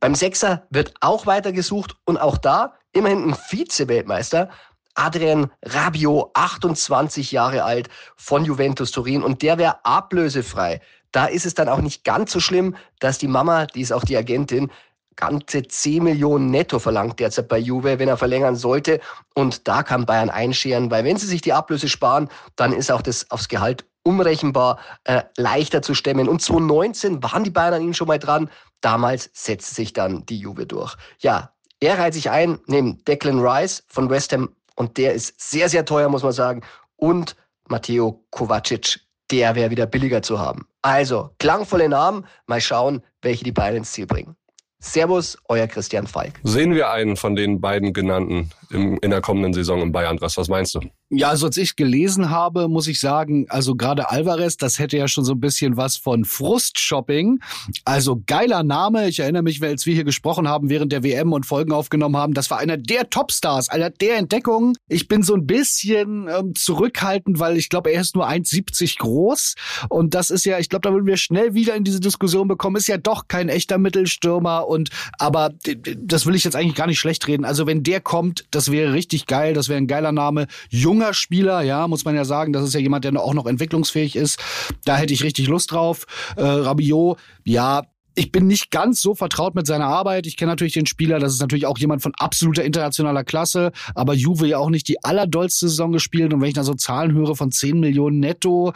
Beim 0.05 0.15
Sechser 0.15 0.67
wird 0.69 0.93
auch 1.01 1.25
weiter 1.25 1.51
gesucht 1.51 1.97
und 2.05 2.19
auch 2.19 2.37
da 2.37 2.75
immerhin 2.93 3.31
ein 3.31 3.35
Vize-Weltmeister. 3.35 4.51
Adrian 4.93 5.51
Rabiot, 5.62 6.29
28 6.35 7.33
Jahre 7.33 7.65
alt 7.65 7.89
von 8.15 8.45
Juventus 8.45 8.91
Turin 8.91 9.23
und 9.23 9.41
der 9.41 9.56
wäre 9.56 9.83
ablösefrei. 9.83 10.83
Da 11.11 11.25
ist 11.25 11.47
es 11.47 11.55
dann 11.55 11.71
auch 11.71 11.81
nicht 11.81 12.05
ganz 12.05 12.33
so 12.33 12.41
schlimm, 12.41 12.77
dass 12.99 13.17
die 13.17 13.29
Mama, 13.29 13.65
die 13.65 13.81
ist 13.81 13.95
auch 13.95 14.05
die 14.05 14.19
Agentin, 14.19 14.71
ganze 15.17 15.62
10 15.62 16.05
Millionen 16.05 16.51
netto 16.51 16.79
verlangt 16.81 17.19
derzeit 17.19 17.49
bei 17.49 17.56
Juve, 17.56 17.99
wenn 17.99 18.09
er 18.09 18.19
verlängern 18.19 18.56
sollte. 18.56 19.01
Und 19.35 19.67
da 19.69 19.83
kann 19.83 20.05
Bayern 20.05 20.29
einscheren, 20.29 20.91
weil 20.91 21.05
wenn 21.05 21.17
sie 21.17 21.27
sich 21.27 21.41
die 21.41 21.55
Ablöse 21.55 21.89
sparen, 21.89 22.29
dann 22.56 22.75
ist 22.75 22.93
auch 22.93 23.01
das 23.01 23.31
aufs 23.31 23.49
Gehalt 23.49 23.87
umrechenbar 24.03 24.79
äh, 25.05 25.23
leichter 25.39 25.81
zu 25.81 25.95
stemmen. 25.95 26.29
Und 26.29 26.43
2019 26.43 27.23
waren 27.23 27.43
die 27.43 27.51
Bayern 27.51 27.75
an 27.75 27.83
ihnen 27.83 27.95
schon 27.95 28.06
mal 28.06 28.19
dran. 28.19 28.51
Damals 28.85 29.31
setzte 29.33 29.75
sich 29.75 29.95
dann 29.95 30.27
die 30.27 30.39
Juve 30.39 30.67
durch. 30.67 30.95
Ja, 31.19 31.55
er 31.81 31.99
reiht 31.99 32.13
sich 32.13 32.29
ein 32.29 32.59
neben 32.67 33.03
Declan 33.05 33.41
Rice 33.41 33.83
von 33.89 34.11
West 34.11 34.35
Ham 34.35 34.55
und 34.77 34.99
der 34.99 35.15
ist 35.15 35.41
sehr, 35.41 35.71
sehr 35.71 35.87
teuer, 35.87 36.11
muss 36.11 36.23
man 36.23 36.33
sagen. 36.33 36.63
Und 36.97 37.35
Matteo 37.67 38.23
Kovacic, 38.31 39.01
der 39.31 39.55
wäre 39.55 39.71
wieder 39.71 39.87
billiger 39.87 40.21
zu 40.21 40.39
haben. 40.39 40.69
Also, 40.83 41.31
klangvolle 41.39 41.89
Namen. 41.89 42.27
Mal 42.47 42.61
schauen, 42.61 43.03
welche 43.23 43.43
die 43.43 43.53
beiden 43.53 43.79
ins 43.79 43.93
Ziel 43.93 44.07
bringen. 44.07 44.37
Servus, 44.85 45.39
euer 45.49 45.67
Christian 45.67 46.07
Falk. 46.07 46.35
Sehen 46.43 46.75
wir 46.75 46.91
einen 46.91 47.17
von 47.17 47.35
den 47.35 47.61
beiden 47.61 47.95
genannten 47.95 48.51
im, 48.71 48.99
in 49.01 49.11
der 49.11 49.23
kommenden 49.23 49.55
Saison 49.55 49.81
im 49.81 49.93
Bayern 49.93 50.19
Dress? 50.19 50.37
Was 50.37 50.49
meinst 50.49 50.75
du? 50.75 50.81
Ja, 51.09 51.29
also 51.29 51.47
als 51.47 51.57
ich 51.57 51.77
gelesen 51.77 52.31
habe, 52.31 52.69
muss 52.69 52.87
ich 52.87 53.01
sagen, 53.01 53.47
also 53.49 53.77
gerade 53.77 54.11
Alvarez, 54.11 54.56
das 54.56 54.79
hätte 54.79 54.97
ja 54.97 55.08
schon 55.08 55.25
so 55.25 55.32
ein 55.32 55.41
bisschen 55.41 55.77
was 55.77 55.97
von 55.97 56.25
Frustshopping. 56.25 57.41
Also 57.85 58.23
geiler 58.27 58.63
Name. 58.63 59.08
Ich 59.08 59.20
erinnere 59.20 59.43
mich, 59.43 59.63
als 59.63 59.87
wir 59.87 59.94
hier 59.94 60.05
gesprochen 60.05 60.49
haben 60.49 60.69
während 60.70 60.93
der 60.93 61.03
WM 61.03 61.32
und 61.32 61.47
Folgen 61.47 61.73
aufgenommen 61.73 62.17
haben, 62.17 62.35
das 62.35 62.51
war 62.51 62.58
einer 62.58 62.77
der 62.77 63.08
Topstars, 63.08 63.69
einer 63.69 63.91
der 63.91 64.17
Entdeckungen. 64.17 64.77
Ich 64.89 65.08
bin 65.08 65.23
so 65.23 65.35
ein 65.35 65.47
bisschen 65.47 66.29
ähm, 66.29 66.55
zurückhaltend, 66.55 67.39
weil 67.39 67.56
ich 67.56 67.69
glaube, 67.69 67.91
er 67.91 68.01
ist 68.01 68.17
nur 68.17 68.29
1,70 68.29 68.99
groß. 68.99 69.55
Und 69.89 70.15
das 70.15 70.31
ist 70.31 70.44
ja, 70.44 70.58
ich 70.58 70.69
glaube, 70.69 70.82
da 70.82 70.93
würden 70.93 71.06
wir 71.06 71.17
schnell 71.17 71.55
wieder 71.55 71.75
in 71.75 71.85
diese 71.85 72.01
Diskussion 72.01 72.49
bekommen, 72.49 72.77
ist 72.77 72.89
ja 72.89 72.99
doch 72.99 73.29
kein 73.29 73.49
echter 73.49 73.79
Mittelstürmer. 73.79 74.69
Und 74.75 74.91
aber 75.19 75.51
das 75.97 76.27
will 76.27 76.35
ich 76.35 76.45
jetzt 76.45 76.57
eigentlich 76.57 76.75
gar 76.75 76.87
nicht 76.87 76.99
schlecht 76.99 77.27
reden. 77.27 77.45
Also 77.45 77.67
wenn 77.67 77.83
der 77.83 78.01
kommt, 78.01 78.45
das 78.51 78.71
wäre 78.71 78.93
richtig 78.93 79.27
geil, 79.27 79.55
das 79.55 79.69
wäre 79.69 79.79
ein 79.79 79.87
geiler 79.87 80.13
Name. 80.13 80.47
Junger 80.69 81.15
Spieler, 81.15 81.63
ja, 81.63 81.89
muss 81.89 82.05
man 82.05 82.15
ja 82.15 82.25
sagen, 82.25 82.53
das 82.53 82.65
ist 82.65 82.75
ja 82.75 82.81
jemand, 82.81 83.05
der 83.05 83.15
auch 83.15 83.35
noch 83.35 83.47
entwicklungsfähig 83.47 84.17
ist. 84.17 84.39
Da 84.85 84.97
hätte 84.97 85.15
ich 85.15 85.23
richtig 85.23 85.47
Lust 85.47 85.73
drauf. 85.73 86.07
Äh, 86.37 86.43
Rabiot, 86.43 87.19
ja, 87.45 87.85
ich 88.15 88.33
bin 88.33 88.47
nicht 88.47 88.71
ganz 88.71 89.01
so 89.03 89.15
vertraut 89.15 89.55
mit 89.55 89.67
seiner 89.67 89.87
Arbeit. 89.87 90.27
Ich 90.27 90.37
kenne 90.37 90.53
natürlich 90.53 90.75
den 90.75 90.87
Spieler, 90.87 91.19
das 91.19 91.33
ist 91.33 91.41
natürlich 91.41 91.67
auch 91.67 91.79
jemand 91.79 92.03
von 92.03 92.13
absoluter 92.19 92.65
internationaler 92.65 93.25
Klasse, 93.25 93.73
aber 93.94 94.15
Juve 94.15 94.47
ja 94.47 94.59
auch 94.59 94.71
nicht 94.71 94.89
die 94.89 95.03
allerdollste 95.03 95.69
Saison 95.69 95.93
gespielt. 95.93 96.33
Und 96.33 96.41
wenn 96.41 96.49
ich 96.49 96.55
da 96.55 96.65
so 96.65 96.75
Zahlen 96.75 97.13
höre 97.13 97.35
von 97.35 97.51
10 97.51 97.81
Millionen 97.81 98.21
netto, 98.21 98.73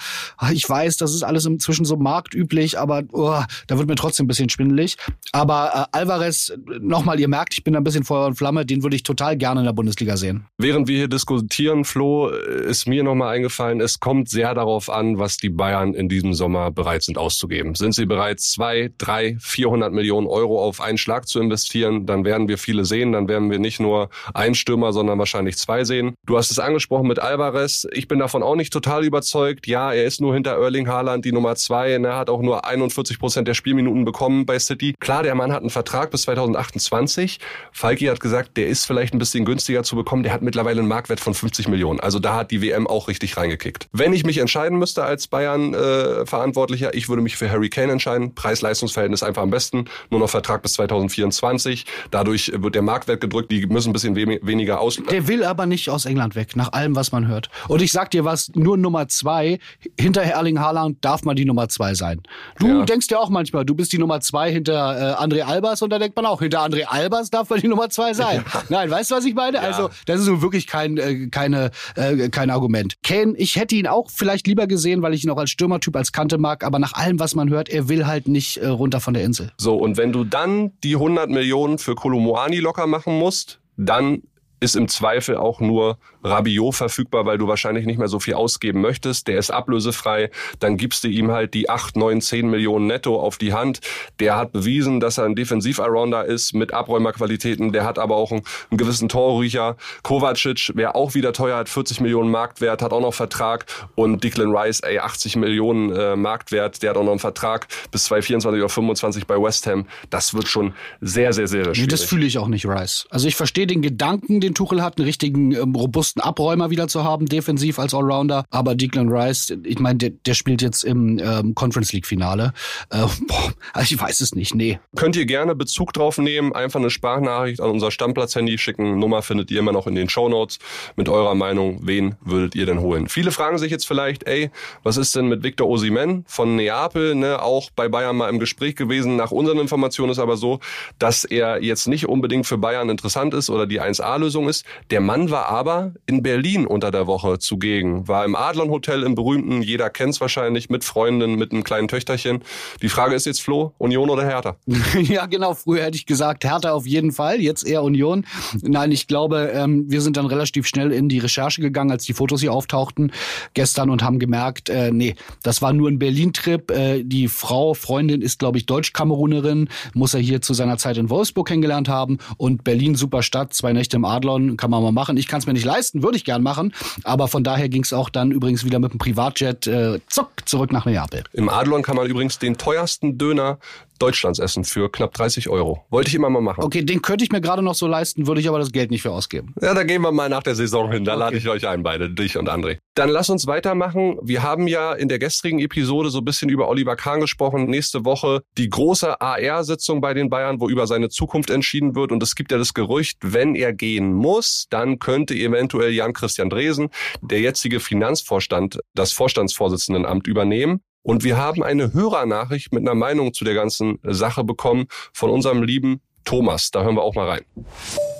ich 0.52 0.68
weiß, 0.68 0.96
das 0.96 1.14
ist 1.14 1.22
alles 1.22 1.44
inzwischen 1.46 1.84
so 1.84 1.96
marktüblich, 1.96 2.78
aber 2.78 3.02
oh, 3.12 3.40
da 3.66 3.78
wird 3.78 3.88
mir 3.88 3.94
trotzdem 3.94 4.24
ein 4.24 4.28
bisschen 4.28 4.48
schwindelig. 4.48 4.96
Aber 5.32 5.88
äh, 5.92 5.96
Alvarez, 5.96 6.52
nochmal, 6.80 7.20
ihr 7.20 7.28
merkt, 7.28 7.54
ich 7.54 7.64
bin 7.64 7.76
ein 7.76 7.84
bisschen 7.84 8.04
Feuer 8.04 8.26
und 8.26 8.34
Flamme, 8.34 8.66
den 8.66 8.82
würde 8.82 8.96
ich 8.96 9.02
total 9.02 9.36
gerne 9.36 9.60
in 9.60 9.66
der 9.66 9.72
Bundesliga 9.72 10.16
sehen. 10.16 10.46
Während 10.58 10.88
wir 10.88 10.96
hier 10.96 11.08
diskutieren, 11.08 11.84
Flo, 11.84 12.28
ist 12.28 12.86
mir 12.86 13.04
nochmal 13.04 13.36
eingefallen, 13.36 13.80
es 13.80 14.00
kommt 14.00 14.28
sehr 14.28 14.54
darauf 14.54 14.90
an, 14.90 15.18
was 15.18 15.36
die 15.36 15.50
Bayern 15.50 15.94
in 15.94 16.08
diesem 16.08 16.34
Sommer 16.34 16.70
bereit 16.70 17.02
sind 17.02 17.18
auszugeben. 17.18 17.74
Sind 17.74 17.94
sie 17.94 18.06
bereit, 18.06 18.40
zwei, 18.40 18.90
drei 18.98 19.27
dabei, 19.28 19.36
400 19.40 19.92
Millionen 19.92 20.26
Euro 20.26 20.62
auf 20.62 20.80
einen 20.80 20.98
Schlag 20.98 21.26
zu 21.28 21.40
investieren. 21.40 22.06
Dann 22.06 22.24
werden 22.24 22.48
wir 22.48 22.58
viele 22.58 22.84
sehen. 22.84 23.12
Dann 23.12 23.28
werden 23.28 23.50
wir 23.50 23.58
nicht 23.58 23.80
nur 23.80 24.08
einen 24.34 24.54
Stürmer, 24.54 24.92
sondern 24.92 25.18
wahrscheinlich 25.18 25.56
zwei 25.56 25.84
sehen. 25.84 26.14
Du 26.26 26.36
hast 26.36 26.50
es 26.50 26.58
angesprochen 26.58 27.08
mit 27.08 27.18
Alvarez. 27.18 27.86
Ich 27.92 28.08
bin 28.08 28.18
davon 28.18 28.42
auch 28.42 28.56
nicht 28.56 28.72
total 28.72 29.04
überzeugt. 29.04 29.66
Ja, 29.66 29.92
er 29.92 30.04
ist 30.04 30.20
nur 30.20 30.34
hinter 30.34 30.52
Erling 30.52 30.88
Haaland 30.88 31.24
die 31.24 31.32
Nummer 31.32 31.56
zwei. 31.56 31.90
Er 31.90 32.16
hat 32.16 32.30
auch 32.30 32.42
nur 32.42 32.64
41 32.64 33.18
Prozent 33.18 33.48
der 33.48 33.54
Spielminuten 33.54 34.04
bekommen 34.04 34.46
bei 34.46 34.58
City. 34.58 34.94
Klar, 35.00 35.22
der 35.22 35.34
Mann 35.34 35.52
hat 35.52 35.60
einen 35.60 35.70
Vertrag 35.70 36.10
bis 36.10 36.22
2028. 36.22 37.38
Falki 37.72 38.06
hat 38.06 38.20
gesagt, 38.20 38.56
der 38.56 38.68
ist 38.68 38.86
vielleicht 38.86 39.14
ein 39.14 39.18
bisschen 39.18 39.44
günstiger 39.44 39.82
zu 39.82 39.96
bekommen. 39.96 40.22
Der 40.22 40.32
hat 40.32 40.42
mittlerweile 40.42 40.80
einen 40.80 40.88
Marktwert 40.88 41.20
von 41.20 41.34
50 41.34 41.68
Millionen. 41.68 42.00
Also 42.00 42.18
da 42.18 42.36
hat 42.36 42.50
die 42.50 42.62
WM 42.62 42.86
auch 42.86 43.08
richtig 43.08 43.36
reingekickt. 43.36 43.88
Wenn 43.92 44.12
ich 44.12 44.24
mich 44.24 44.38
entscheiden 44.38 44.78
müsste 44.78 45.04
als 45.04 45.26
Bayern-Verantwortlicher, 45.28 46.94
äh, 46.94 46.96
ich 46.96 47.08
würde 47.08 47.22
mich 47.22 47.36
für 47.36 47.50
Harry 47.50 47.68
Kane 47.68 47.92
entscheiden. 47.92 48.34
Preis-Leistungsverhältnis 48.34 49.17
einfach 49.22 49.42
am 49.42 49.50
besten. 49.50 49.86
Nur 50.10 50.20
noch 50.20 50.30
Vertrag 50.30 50.62
bis 50.62 50.74
2024. 50.74 51.86
Dadurch 52.10 52.52
wird 52.54 52.74
der 52.74 52.82
Marktwert 52.82 53.20
gedrückt. 53.20 53.50
Die 53.50 53.66
müssen 53.66 53.90
ein 53.90 53.92
bisschen 53.92 54.16
we 54.16 54.38
weniger 54.42 54.80
aus. 54.80 55.00
Der 55.10 55.26
will 55.28 55.44
aber 55.44 55.66
nicht 55.66 55.88
aus 55.90 56.04
England 56.04 56.34
weg, 56.34 56.56
nach 56.56 56.72
allem, 56.72 56.96
was 56.96 57.12
man 57.12 57.26
hört. 57.26 57.48
Und 57.68 57.82
ich 57.82 57.92
sag 57.92 58.10
dir 58.10 58.24
was, 58.24 58.50
nur 58.54 58.76
Nummer 58.76 59.08
zwei, 59.08 59.58
hinter 59.98 60.22
Erling 60.22 60.60
Haaland 60.60 61.04
darf 61.04 61.24
man 61.24 61.36
die 61.36 61.44
Nummer 61.44 61.68
zwei 61.68 61.94
sein. 61.94 62.22
Du 62.58 62.68
ja. 62.68 62.84
denkst 62.84 63.06
ja 63.10 63.18
auch 63.18 63.30
manchmal, 63.30 63.64
du 63.64 63.74
bist 63.74 63.92
die 63.92 63.98
Nummer 63.98 64.20
zwei 64.20 64.52
hinter 64.52 65.18
äh, 65.18 65.22
André 65.22 65.42
Albers 65.42 65.82
und 65.82 65.90
da 65.90 65.98
denkt 65.98 66.16
man 66.16 66.26
auch, 66.26 66.40
hinter 66.40 66.60
André 66.60 66.84
Albers 66.84 67.30
darf 67.30 67.50
man 67.50 67.60
die 67.60 67.68
Nummer 67.68 67.90
zwei 67.90 68.14
sein. 68.14 68.44
Ja. 68.52 68.62
Nein, 68.68 68.90
weißt 68.90 69.10
du, 69.10 69.16
was 69.16 69.24
ich 69.24 69.34
meine? 69.34 69.58
Ja. 69.58 69.62
Also, 69.62 69.90
das 70.06 70.20
ist 70.20 70.26
nun 70.26 70.42
wirklich 70.42 70.66
kein, 70.66 70.98
äh, 70.98 71.28
keine, 71.28 71.70
äh, 71.94 72.28
kein 72.28 72.50
Argument. 72.50 72.96
Kane, 73.02 73.34
ich 73.36 73.56
hätte 73.56 73.74
ihn 73.74 73.86
auch 73.86 74.10
vielleicht 74.10 74.46
lieber 74.46 74.66
gesehen, 74.66 75.02
weil 75.02 75.14
ich 75.14 75.24
ihn 75.24 75.30
auch 75.30 75.38
als 75.38 75.50
Stürmertyp, 75.50 75.96
als 75.96 76.12
Kante 76.12 76.38
mag, 76.38 76.64
aber 76.64 76.78
nach 76.78 76.94
allem, 76.94 77.18
was 77.18 77.34
man 77.34 77.48
hört, 77.48 77.68
er 77.68 77.88
will 77.88 78.06
halt 78.06 78.28
nicht 78.28 78.58
äh, 78.58 78.66
runter 78.66 79.00
von 79.08 79.14
der 79.14 79.24
Insel. 79.24 79.50
So, 79.56 79.74
und 79.74 79.96
wenn 79.96 80.12
du 80.12 80.22
dann 80.22 80.72
die 80.84 80.94
100 80.94 81.30
Millionen 81.30 81.78
für 81.78 81.94
Kolomoani 81.94 82.58
locker 82.58 82.86
machen 82.86 83.18
musst, 83.18 83.58
dann 83.78 84.22
ist 84.60 84.76
im 84.76 84.88
Zweifel 84.88 85.36
auch 85.36 85.60
nur 85.60 85.98
Rabiot 86.24 86.74
verfügbar, 86.74 87.26
weil 87.26 87.38
du 87.38 87.46
wahrscheinlich 87.48 87.86
nicht 87.86 87.98
mehr 87.98 88.08
so 88.08 88.18
viel 88.18 88.34
ausgeben 88.34 88.80
möchtest. 88.80 89.28
Der 89.28 89.38
ist 89.38 89.50
ablösefrei. 89.50 90.30
Dann 90.58 90.76
gibst 90.76 91.04
du 91.04 91.08
ihm 91.08 91.30
halt 91.30 91.54
die 91.54 91.70
8, 91.70 91.96
9, 91.96 92.20
10 92.20 92.50
Millionen 92.50 92.86
netto 92.86 93.20
auf 93.20 93.38
die 93.38 93.52
Hand. 93.52 93.80
Der 94.20 94.36
hat 94.36 94.52
bewiesen, 94.52 95.00
dass 95.00 95.18
er 95.18 95.24
ein 95.24 95.34
Defensiv-Arounder 95.34 96.24
ist 96.24 96.54
mit 96.54 96.72
Abräumerqualitäten. 96.72 97.72
Der 97.72 97.84
hat 97.84 97.98
aber 97.98 98.16
auch 98.16 98.32
einen, 98.32 98.42
einen 98.70 98.78
gewissen 98.78 99.08
Torrücher. 99.08 99.76
Kovacic, 100.02 100.72
wer 100.74 100.96
auch 100.96 101.14
wieder 101.14 101.32
teuer 101.32 101.56
hat, 101.56 101.68
40 101.68 102.00
Millionen 102.00 102.30
Marktwert, 102.30 102.82
hat 102.82 102.92
auch 102.92 103.00
noch 103.00 103.14
Vertrag. 103.14 103.66
Und 103.94 104.24
Declan 104.24 104.54
Rice, 104.54 104.80
ey, 104.80 104.98
80 104.98 105.36
Millionen 105.36 105.92
äh, 105.94 106.16
Marktwert, 106.16 106.82
der 106.82 106.90
hat 106.90 106.96
auch 106.96 107.04
noch 107.04 107.12
einen 107.12 107.20
Vertrag 107.20 107.68
bis 107.90 108.04
2024 108.04 108.60
oder 108.60 108.68
25 108.68 109.26
bei 109.26 109.40
West 109.40 109.66
Ham. 109.66 109.86
Das 110.10 110.34
wird 110.34 110.48
schon 110.48 110.74
sehr, 111.00 111.32
sehr, 111.32 111.46
sehr 111.46 111.64
schwierig. 111.64 111.80
Nee, 111.80 111.86
das 111.86 112.02
fühle 112.02 112.26
ich 112.26 112.38
auch 112.38 112.48
nicht, 112.48 112.66
Rice. 112.66 113.06
Also 113.10 113.28
ich 113.28 113.36
verstehe 113.36 113.66
den 113.66 113.82
Gedanken, 113.82 114.40
den 114.40 114.47
Tuchel 114.54 114.82
hat, 114.82 114.98
einen 114.98 115.06
richtigen, 115.06 115.52
ähm, 115.52 115.74
robusten 115.74 116.22
Abräumer 116.22 116.70
wieder 116.70 116.88
zu 116.88 117.04
haben, 117.04 117.26
defensiv 117.26 117.78
als 117.78 117.94
Allrounder. 117.94 118.44
Aber 118.50 118.74
Declan 118.74 119.08
Rice, 119.08 119.56
ich 119.64 119.78
meine, 119.78 119.98
der, 119.98 120.10
der 120.10 120.34
spielt 120.34 120.62
jetzt 120.62 120.84
im 120.84 121.18
ähm, 121.18 121.54
Conference 121.54 121.92
League 121.92 122.06
Finale. 122.06 122.52
Äh, 122.90 123.06
boah, 123.26 123.52
also 123.72 123.94
ich 123.94 124.00
weiß 124.00 124.20
es 124.20 124.34
nicht, 124.34 124.54
nee. 124.54 124.78
Könnt 124.96 125.16
ihr 125.16 125.26
gerne 125.26 125.54
Bezug 125.54 125.92
drauf 125.92 126.18
nehmen, 126.18 126.52
einfach 126.52 126.80
eine 126.80 126.90
Sprachnachricht 126.90 127.60
an 127.60 127.70
unser 127.70 127.90
Stammplatz-Handy 127.90 128.58
schicken. 128.58 128.98
Nummer 128.98 129.22
findet 129.22 129.50
ihr 129.50 129.58
immer 129.58 129.72
noch 129.72 129.86
in 129.86 129.94
den 129.94 130.08
Show 130.08 130.28
Notes 130.28 130.58
mit 130.96 131.08
eurer 131.08 131.34
Meinung. 131.34 131.80
Wen 131.82 132.16
würdet 132.20 132.54
ihr 132.54 132.66
denn 132.66 132.80
holen? 132.80 133.08
Viele 133.08 133.30
fragen 133.30 133.58
sich 133.58 133.70
jetzt 133.70 133.86
vielleicht, 133.86 134.26
ey, 134.26 134.50
was 134.82 134.96
ist 134.96 135.14
denn 135.16 135.28
mit 135.28 135.42
Victor 135.42 135.68
Osimen 135.68 136.24
von 136.26 136.56
Neapel, 136.56 137.14
ne, 137.14 137.42
auch 137.42 137.70
bei 137.74 137.88
Bayern 137.88 138.16
mal 138.16 138.28
im 138.28 138.38
Gespräch 138.38 138.76
gewesen. 138.76 139.16
Nach 139.16 139.30
unseren 139.30 139.58
Informationen 139.58 140.12
ist 140.12 140.18
aber 140.18 140.36
so, 140.36 140.60
dass 140.98 141.24
er 141.24 141.62
jetzt 141.62 141.88
nicht 141.88 142.08
unbedingt 142.08 142.46
für 142.46 142.58
Bayern 142.58 142.88
interessant 142.88 143.34
ist 143.34 143.50
oder 143.50 143.66
die 143.66 143.80
1A-Lösung 143.80 144.37
ist. 144.46 144.66
Der 144.90 145.00
Mann 145.00 145.30
war 145.30 145.46
aber 145.48 145.94
in 146.04 146.22
Berlin 146.22 146.66
unter 146.66 146.90
der 146.90 147.06
Woche 147.06 147.38
zugegen, 147.38 148.06
war 148.06 148.26
im 148.26 148.36
Adlon 148.36 148.68
Hotel 148.68 149.02
im 149.02 149.14
berühmten, 149.14 149.62
jeder 149.62 149.88
kennt's 149.88 150.20
wahrscheinlich, 150.20 150.68
mit 150.68 150.84
Freundin, 150.84 151.36
mit 151.36 151.52
einem 151.52 151.64
kleinen 151.64 151.88
Töchterchen. 151.88 152.44
Die 152.82 152.90
Frage 152.90 153.14
ist 153.14 153.24
jetzt, 153.24 153.40
Flo, 153.40 153.72
Union 153.78 154.10
oder 154.10 154.24
Hertha? 154.24 154.56
ja, 155.00 155.24
genau. 155.24 155.54
Früher 155.54 155.84
hätte 155.84 155.96
ich 155.96 156.04
gesagt, 156.04 156.44
Hertha 156.44 156.72
auf 156.72 156.86
jeden 156.86 157.12
Fall, 157.12 157.40
jetzt 157.40 157.66
eher 157.66 157.82
Union. 157.82 158.26
Nein, 158.60 158.92
ich 158.92 159.06
glaube, 159.06 159.50
ähm, 159.54 159.86
wir 159.88 160.02
sind 160.02 160.16
dann 160.16 160.26
relativ 160.26 160.66
schnell 160.66 160.92
in 160.92 161.08
die 161.08 161.18
Recherche 161.18 161.62
gegangen, 161.62 161.90
als 161.90 162.04
die 162.04 162.12
Fotos 162.12 162.40
hier 162.40 162.52
auftauchten 162.52 163.12
gestern 163.54 163.90
und 163.90 164.02
haben 164.02 164.18
gemerkt, 164.18 164.68
äh, 164.68 164.90
nee, 164.90 165.14
das 165.42 165.62
war 165.62 165.72
nur 165.72 165.88
ein 165.88 165.98
Berlin-Trip. 165.98 166.70
Äh, 166.70 167.02
die 167.04 167.28
Frau, 167.28 167.74
Freundin 167.74 168.22
ist, 168.22 168.38
glaube 168.38 168.58
ich, 168.58 168.66
Deutsch-Kamerunerin, 168.66 169.68
muss 169.94 170.14
er 170.14 170.20
hier 170.20 170.40
zu 170.40 170.54
seiner 170.54 170.78
Zeit 170.78 170.98
in 170.98 171.10
Wolfsburg 171.10 171.48
kennengelernt 171.48 171.88
haben 171.88 172.18
und 172.36 172.64
Berlin, 172.64 172.94
super 172.94 173.22
Stadt, 173.22 173.54
zwei 173.54 173.72
Nächte 173.72 173.96
im 173.96 174.04
Adlon, 174.28 174.56
kann 174.56 174.70
man 174.70 174.82
mal 174.82 174.92
machen. 174.92 175.16
Ich 175.16 175.26
kann 175.26 175.40
es 175.40 175.46
mir 175.46 175.52
nicht 175.52 175.64
leisten, 175.64 176.02
würde 176.02 176.16
ich 176.16 176.24
gern 176.24 176.42
machen. 176.42 176.74
Aber 177.04 177.28
von 177.28 177.42
daher 177.44 177.68
ging 177.68 177.82
es 177.82 177.92
auch 177.92 178.10
dann 178.10 178.30
übrigens 178.30 178.64
wieder 178.64 178.78
mit 178.78 178.92
dem 178.92 178.98
Privatjet 178.98 179.66
äh, 179.66 180.00
zuck, 180.08 180.30
zurück 180.44 180.72
nach 180.72 180.84
Neapel. 180.84 181.24
Im 181.32 181.48
Adlon 181.48 181.82
kann 181.82 181.96
man 181.96 182.06
übrigens 182.06 182.38
den 182.38 182.58
teuersten 182.58 183.18
Döner 183.18 183.58
Deutschlands 183.98 184.38
essen 184.38 184.64
für 184.64 184.90
knapp 184.90 185.14
30 185.14 185.48
Euro. 185.48 185.84
Wollte 185.90 186.08
ich 186.08 186.14
immer 186.14 186.30
mal 186.30 186.40
machen. 186.40 186.62
Okay, 186.62 186.82
den 186.82 187.02
könnte 187.02 187.24
ich 187.24 187.30
mir 187.30 187.40
gerade 187.40 187.62
noch 187.62 187.74
so 187.74 187.86
leisten, 187.86 188.26
würde 188.26 188.40
ich 188.40 188.48
aber 188.48 188.58
das 188.58 188.72
Geld 188.72 188.90
nicht 188.90 189.02
für 189.02 189.10
ausgeben. 189.10 189.54
Ja, 189.60 189.74
da 189.74 189.84
gehen 189.84 190.02
wir 190.02 190.12
mal 190.12 190.28
nach 190.28 190.42
der 190.42 190.54
Saison 190.54 190.90
hin. 190.90 191.04
Da 191.04 191.12
okay. 191.12 191.20
lade 191.20 191.36
ich 191.36 191.48
euch 191.48 191.66
ein, 191.66 191.82
beide, 191.82 192.10
dich 192.10 192.36
und 192.36 192.48
André. 192.48 192.78
Dann 192.94 193.10
lass 193.10 193.30
uns 193.30 193.46
weitermachen. 193.46 194.18
Wir 194.22 194.42
haben 194.42 194.66
ja 194.66 194.92
in 194.92 195.08
der 195.08 195.18
gestrigen 195.18 195.60
Episode 195.60 196.10
so 196.10 196.18
ein 196.18 196.24
bisschen 196.24 196.48
über 196.48 196.68
Oliver 196.68 196.96
Kahn 196.96 197.20
gesprochen. 197.20 197.66
Nächste 197.66 198.04
Woche 198.04 198.42
die 198.56 198.68
große 198.68 199.20
AR-Sitzung 199.20 200.00
bei 200.00 200.14
den 200.14 200.30
Bayern, 200.30 200.60
wo 200.60 200.68
über 200.68 200.86
seine 200.86 201.08
Zukunft 201.08 201.50
entschieden 201.50 201.94
wird. 201.94 202.12
Und 202.12 202.22
es 202.22 202.34
gibt 202.34 202.50
ja 202.50 202.58
das 202.58 202.74
Gerücht, 202.74 203.18
wenn 203.22 203.54
er 203.54 203.72
gehen 203.72 204.12
muss, 204.12 204.66
dann 204.70 204.98
könnte 204.98 205.34
eventuell 205.34 205.92
Jan-Christian 205.92 206.50
Dresen, 206.50 206.88
der 207.20 207.40
jetzige 207.40 207.80
Finanzvorstand, 207.80 208.80
das 208.94 209.12
Vorstandsvorsitzendenamt 209.12 210.26
übernehmen. 210.26 210.80
Und 211.08 211.24
wir 211.24 211.38
haben 211.38 211.62
eine 211.62 211.94
Hörernachricht 211.94 212.70
mit 212.70 212.82
einer 212.82 212.94
Meinung 212.94 213.32
zu 213.32 213.42
der 213.42 213.54
ganzen 213.54 213.98
Sache 214.02 214.44
bekommen 214.44 214.88
von 215.14 215.30
unserem 215.30 215.62
lieben 215.62 216.02
Thomas. 216.26 216.70
Da 216.70 216.82
hören 216.82 216.96
wir 216.96 217.02
auch 217.02 217.14
mal 217.14 217.26
rein 217.26 217.44